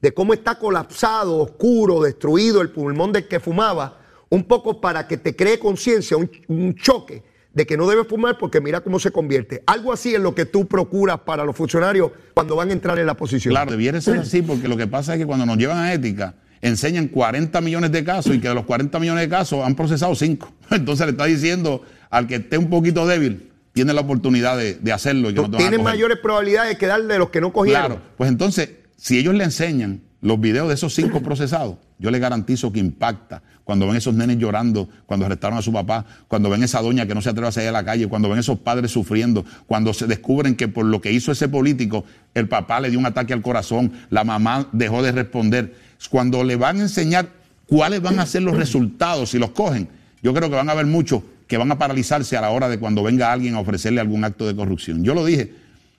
[0.01, 5.17] De cómo está colapsado, oscuro, destruido el pulmón del que fumaba, un poco para que
[5.17, 9.11] te cree conciencia, un, un choque de que no debes fumar porque mira cómo se
[9.11, 9.65] convierte.
[9.67, 13.07] Algo así es lo que tú procuras para los funcionarios cuando van a entrar en
[13.07, 13.53] la posición.
[13.53, 16.37] Claro, debiera ser así porque lo que pasa es que cuando nos llevan a ética,
[16.61, 20.15] enseñan 40 millones de casos y que de los 40 millones de casos han procesado
[20.15, 20.53] 5.
[20.71, 24.93] Entonces le está diciendo al que esté un poquito débil, tiene la oportunidad de, de
[24.93, 27.87] hacerlo y que no Tienen mayores probabilidades de quedar de los que no cogieron.
[27.87, 32.21] Claro, pues entonces, si ellos le enseñan los videos de esos cinco procesados, yo les
[32.21, 33.43] garantizo que impacta.
[33.65, 37.15] Cuando ven esos nenes llorando, cuando arrestaron a su papá, cuando ven esa doña que
[37.15, 40.07] no se atreve a salir a la calle, cuando ven esos padres sufriendo, cuando se
[40.07, 42.05] descubren que por lo que hizo ese político,
[42.35, 45.88] el papá le dio un ataque al corazón, la mamá dejó de responder.
[46.11, 47.29] Cuando le van a enseñar
[47.67, 49.89] cuáles van a ser los resultados si los cogen,
[50.23, 52.79] yo creo que van a haber muchos que van a paralizarse a la hora de
[52.79, 55.03] cuando venga alguien a ofrecerle algún acto de corrupción.
[55.03, 55.55] Yo lo dije,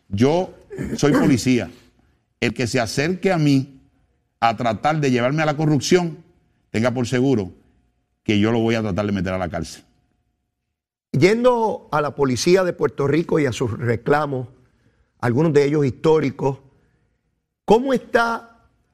[0.07, 0.53] yo
[0.95, 1.71] soy policía.
[2.39, 3.81] El que se acerque a mí
[4.39, 6.19] a tratar de llevarme a la corrupción,
[6.69, 7.51] tenga por seguro
[8.23, 9.83] que yo lo voy a tratar de meter a la cárcel.
[11.11, 14.47] Yendo a la policía de Puerto Rico y a sus reclamos,
[15.19, 16.59] algunos de ellos históricos,
[17.65, 18.48] ¿cómo está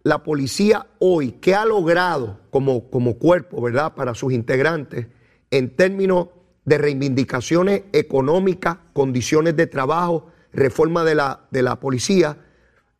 [0.06, 1.32] la policía hoy?
[1.42, 5.08] ¿Qué ha logrado como, como cuerpo, verdad, para sus integrantes
[5.50, 6.28] en términos
[6.64, 12.38] de reivindicaciones económicas, condiciones de trabajo, reforma de la, de la policía?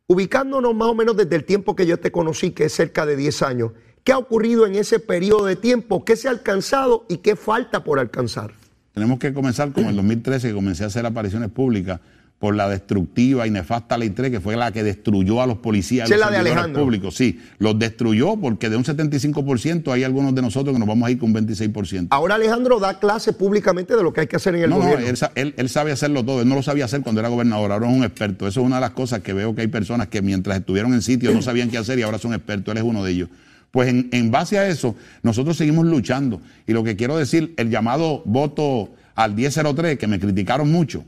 [0.08, 3.14] Ubicándonos más o menos desde el tiempo que yo te conocí, que es cerca de
[3.14, 3.70] 10 años,
[4.02, 6.04] ¿qué ha ocurrido en ese periodo de tiempo?
[6.04, 8.52] ¿Qué se ha alcanzado y qué falta por alcanzar?
[8.92, 12.00] Tenemos que comenzar como en 2013, que comencé a hacer apariciones públicas
[12.38, 16.06] por la destructiva y nefasta ley 3, que fue la que destruyó a los policías.
[16.10, 16.84] A los es la de servidores Alejandro.
[16.84, 17.14] públicos.
[17.16, 21.10] Sí, los destruyó porque de un 75% hay algunos de nosotros que nos vamos a
[21.10, 22.08] ir con un 26%.
[22.10, 24.82] Ahora Alejandro da clase públicamente de lo que hay que hacer en el No, no,
[24.84, 25.06] gobierno.
[25.06, 26.42] él, sa- él- él sabe hacerlo todo.
[26.42, 28.46] Él no lo sabía hacer cuando era gobernador, ahora es un experto.
[28.46, 31.00] Eso es una de las cosas que veo que hay personas que mientras estuvieron en
[31.02, 32.72] sitio no sabían qué hacer y ahora son expertos.
[32.72, 33.28] Él es uno de ellos.
[33.70, 36.40] Pues en, en base a eso, nosotros seguimos luchando.
[36.66, 41.04] Y lo que quiero decir, el llamado voto al 1003, que me criticaron mucho,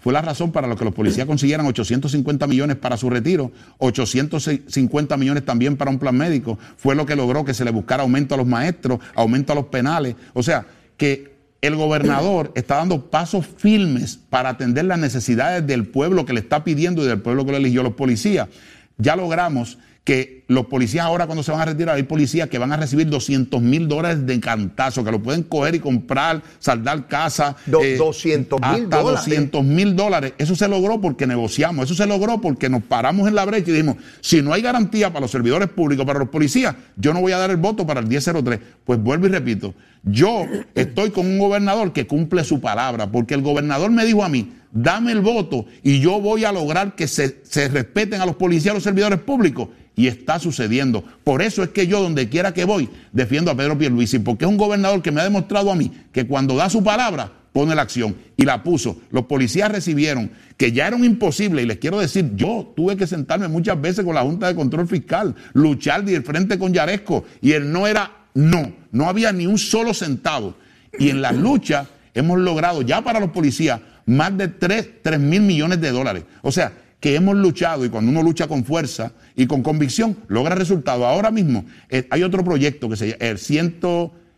[0.00, 5.16] fue la razón para lo que los policías consiguieran 850 millones para su retiro, 850
[5.18, 6.58] millones también para un plan médico.
[6.76, 9.66] Fue lo que logró que se le buscara aumento a los maestros, aumento a los
[9.66, 10.16] penales.
[10.32, 16.24] O sea, que el gobernador está dando pasos firmes para atender las necesidades del pueblo
[16.24, 18.48] que le está pidiendo y del pueblo que le eligió los policías.
[18.96, 22.72] Ya logramos que los policías ahora cuando se van a retirar, hay policías que van
[22.72, 27.54] a recibir 200 mil dólares de cantazo, que lo pueden coger y comprar, saldar casa.
[27.66, 29.26] Do- 200 mil hasta dólares.
[29.26, 30.32] 200 mil dólares.
[30.38, 33.74] Eso se logró porque negociamos, eso se logró porque nos paramos en la brecha y
[33.74, 37.32] dijimos, si no hay garantía para los servidores públicos, para los policías, yo no voy
[37.32, 38.58] a dar el voto para el 1003.
[38.84, 43.42] Pues vuelvo y repito, yo estoy con un gobernador que cumple su palabra, porque el
[43.42, 47.40] gobernador me dijo a mí, dame el voto y yo voy a lograr que se,
[47.68, 49.68] respeten a los policías, a los servidores públicos.
[49.96, 51.04] Y está sucediendo.
[51.24, 54.50] Por eso es que yo, donde quiera que voy, defiendo a Pedro Pierluisi, porque es
[54.50, 57.82] un gobernador que me ha demostrado a mí que cuando da su palabra, pone la
[57.82, 58.98] acción y la puso.
[59.10, 63.06] Los policías recibieron que ya era un imposible y les quiero decir, yo tuve que
[63.06, 67.52] sentarme muchas veces con la Junta de Control Fiscal, luchar de frente con Yaresco y
[67.52, 70.54] él no era no, no había ni un solo centavo.
[70.98, 75.80] Y en la lucha hemos logrado ya para los policías más de 3, mil millones
[75.80, 76.24] de dólares.
[76.42, 80.54] O sea, que hemos luchado y cuando uno lucha con fuerza y con convicción, logra
[80.54, 81.04] resultados.
[81.04, 83.80] Ahora mismo eh, hay otro proyecto que se llama el, 100,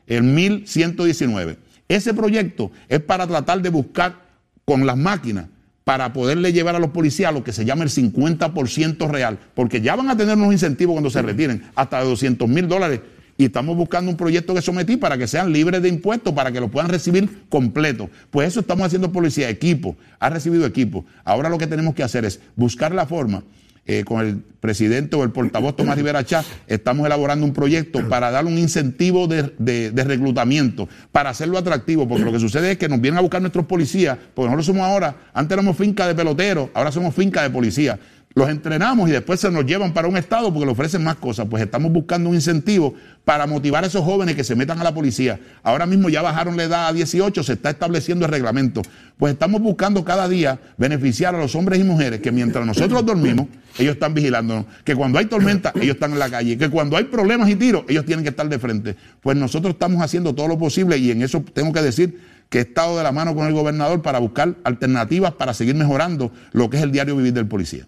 [0.07, 1.59] el 1119.
[1.89, 4.23] Ese proyecto es para tratar de buscar
[4.65, 5.47] con las máquinas
[5.85, 9.97] para poderle llevar a los policías lo que se llama el 50% real, porque ya
[9.97, 13.01] van a tener unos incentivos cuando se retiren, hasta de 200 mil dólares.
[13.43, 16.61] Y estamos buscando un proyecto que sometí para que sean libres de impuestos, para que
[16.61, 18.09] lo puedan recibir completo.
[18.31, 21.05] Pues eso estamos haciendo policía, equipo, ha recibido equipo.
[21.25, 23.43] Ahora lo que tenemos que hacer es buscar la forma
[23.85, 28.31] eh, con el presidente o el portavoz Tomás Rivera Chá, estamos elaborando un proyecto para
[28.31, 32.89] dar un incentivo de, de- reclutamiento, para hacerlo atractivo, porque lo que sucede es que
[32.89, 36.69] nos vienen a buscar nuestros policías, porque nosotros somos ahora, antes éramos finca de peloteros,
[36.75, 37.99] ahora somos finca de policía.
[38.35, 41.47] Los entrenamos y después se nos llevan para un estado porque le ofrecen más cosas.
[41.51, 44.95] Pues estamos buscando un incentivo para motivar a esos jóvenes que se metan a la
[44.95, 45.39] policía.
[45.63, 48.83] Ahora mismo ya bajaron la edad a 18, se está estableciendo el reglamento.
[49.19, 53.49] Pues estamos buscando cada día beneficiar a los hombres y mujeres que mientras nosotros dormimos,
[53.79, 54.65] ellos están vigilándonos.
[54.85, 56.57] Que cuando hay tormenta, ellos están en la calle.
[56.57, 58.97] Que cuando hay problemas y tiros, ellos tienen que estar de frente.
[59.21, 62.19] Pues nosotros estamos haciendo todo lo posible y en eso tengo que decir
[62.49, 66.33] que he estado de la mano con el gobernador para buscar alternativas para seguir mejorando
[66.53, 67.87] lo que es el diario vivir del policía.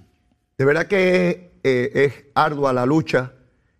[0.59, 3.33] De verdad que eh, es ardua la lucha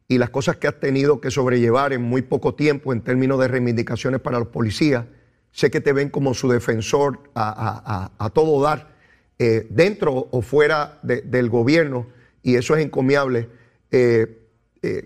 [0.09, 3.49] y las cosas que has tenido que sobrellevar en muy poco tiempo en términos de
[3.49, 5.05] reivindicaciones para los policías.
[5.53, 8.93] Sé que te ven como su defensor a, todo dar,
[9.39, 12.07] eh, dentro o fuera de- del gobierno,
[12.43, 13.49] y eso es encomiable.
[13.91, 14.41] Eh,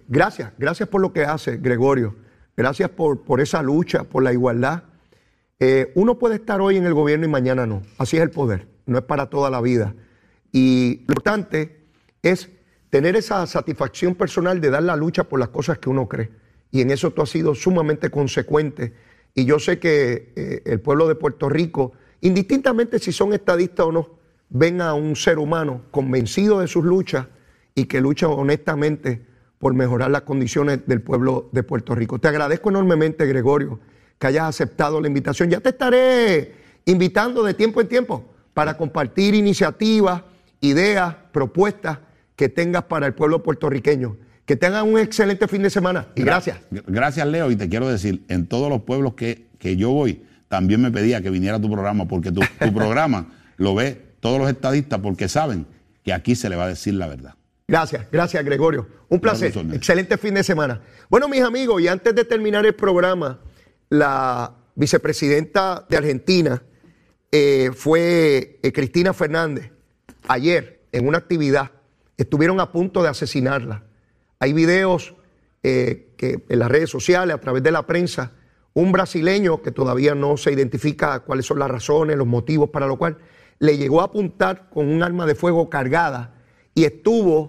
[0.08, 2.16] gracias, gracias por lo que haces, Gregorio.
[2.56, 4.82] Gracias por, por esa lucha, por la igualdad.
[5.94, 7.82] Uno puede estar hoy en el gobierno y mañana no.
[7.98, 8.66] Así es el poder.
[8.86, 9.94] No es para toda la vida.
[10.52, 11.84] Y lo importante
[12.22, 12.48] es
[12.90, 16.30] tener esa satisfacción personal de dar la lucha por las cosas que uno cree.
[16.70, 18.94] Y en eso tú has sido sumamente consecuente.
[19.34, 23.92] Y yo sé que eh, el pueblo de Puerto Rico, indistintamente si son estadistas o
[23.92, 24.18] no,
[24.50, 27.26] ven a un ser humano convencido de sus luchas
[27.74, 29.26] y que lucha honestamente
[29.58, 32.18] por mejorar las condiciones del pueblo de Puerto Rico.
[32.18, 33.80] Te agradezco enormemente, Gregorio,
[34.18, 35.50] que hayas aceptado la invitación.
[35.50, 36.54] Ya te estaré
[36.86, 38.24] invitando de tiempo en tiempo
[38.54, 40.22] para compartir iniciativas,
[40.60, 41.98] ideas, propuestas
[42.36, 44.16] que tengas para el pueblo puertorriqueño.
[44.44, 46.58] Que tengan un excelente fin de semana y gracias.
[46.70, 47.50] Gra- Gracias, Leo.
[47.50, 51.20] Y te quiero decir, en todos los pueblos que, que yo voy, también me pedía
[51.20, 53.26] que viniera a tu programa, porque tu, tu programa
[53.58, 55.66] lo ve todos los estadistas, porque saben
[56.02, 57.34] que aquí se le va a decir la verdad.
[57.66, 58.88] Gracias, gracias Gregorio.
[59.10, 59.52] Un placer.
[59.52, 59.74] Gracias.
[59.74, 60.80] Excelente fin de semana.
[61.10, 63.40] Bueno, mis amigos, y antes de terminar el programa,
[63.90, 66.62] la vicepresidenta de Argentina
[67.30, 69.70] eh, fue eh, Cristina Fernández.
[70.26, 71.70] Ayer, en una actividad,
[72.16, 73.84] estuvieron a punto de asesinarla.
[74.40, 75.14] Hay videos
[75.62, 78.32] eh, que en las redes sociales, a través de la prensa,
[78.74, 82.96] un brasileño que todavía no se identifica cuáles son las razones, los motivos para lo
[82.96, 83.18] cual,
[83.58, 86.34] le llegó a apuntar con un arma de fuego cargada
[86.74, 87.48] y estuvo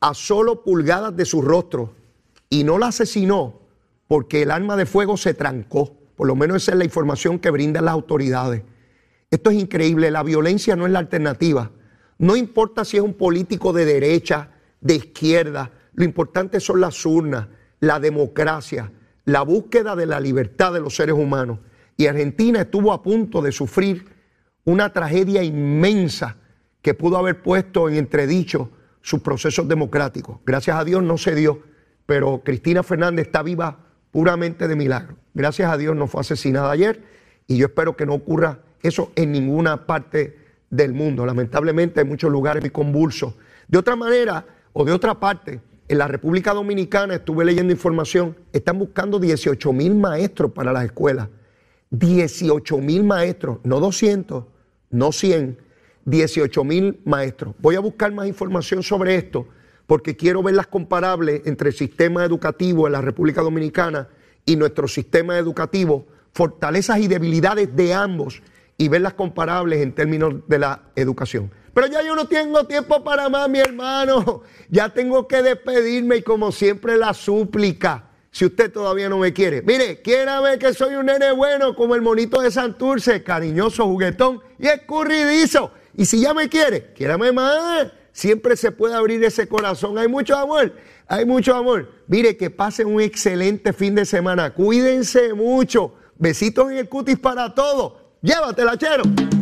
[0.00, 1.94] a solo pulgadas de su rostro
[2.50, 3.60] y no la asesinó
[4.06, 5.96] porque el arma de fuego se trancó.
[6.14, 8.62] Por lo menos esa es la información que brindan las autoridades.
[9.30, 11.70] Esto es increíble, la violencia no es la alternativa.
[12.18, 14.50] No importa si es un político de derecha,
[14.80, 17.48] de izquierda, lo importante son las urnas,
[17.80, 18.92] la democracia,
[19.24, 21.58] la búsqueda de la libertad de los seres humanos.
[21.96, 24.06] Y Argentina estuvo a punto de sufrir
[24.64, 26.36] una tragedia inmensa
[26.82, 30.38] que pudo haber puesto en entredicho sus procesos democráticos.
[30.44, 31.62] Gracias a Dios no se dio,
[32.06, 33.78] pero Cristina Fernández está viva
[34.10, 35.16] puramente de milagro.
[35.34, 37.02] Gracias a Dios no fue asesinada ayer
[37.46, 41.24] y yo espero que no ocurra eso en ninguna parte del mundo.
[41.26, 43.34] Lamentablemente hay muchos lugares muy convulsos.
[43.68, 48.78] De otra manera o de otra parte, en la República Dominicana estuve leyendo información, están
[48.78, 51.28] buscando 18 mil maestros para las escuelas.
[51.90, 54.44] 18 mil maestros, no 200,
[54.90, 55.58] no 100,
[56.04, 57.54] 18 mil maestros.
[57.60, 59.46] Voy a buscar más información sobre esto
[59.86, 64.08] porque quiero ver las comparables entre el sistema educativo en la República Dominicana
[64.44, 68.42] y nuestro sistema educativo, fortalezas y debilidades de ambos
[68.78, 71.50] y ver las comparables en términos de la educación.
[71.72, 74.42] Pero ya yo no tengo tiempo para más, mi hermano.
[74.68, 78.10] Ya tengo que despedirme y como siempre la súplica.
[78.30, 82.02] Si usted todavía no me quiere, mire, ver que soy un nene bueno como el
[82.02, 85.70] monito de Santurce, cariñoso, juguetón y escurridizo.
[85.94, 87.92] Y si ya me quiere, quiérame más.
[88.12, 89.98] Siempre se puede abrir ese corazón.
[89.98, 90.74] Hay mucho amor,
[91.06, 91.90] hay mucho amor.
[92.06, 94.52] Mire, que pasen un excelente fin de semana.
[94.52, 95.94] Cuídense mucho.
[96.18, 98.05] Besitos en el cutis para todos.
[98.22, 99.35] Llévatela, chero.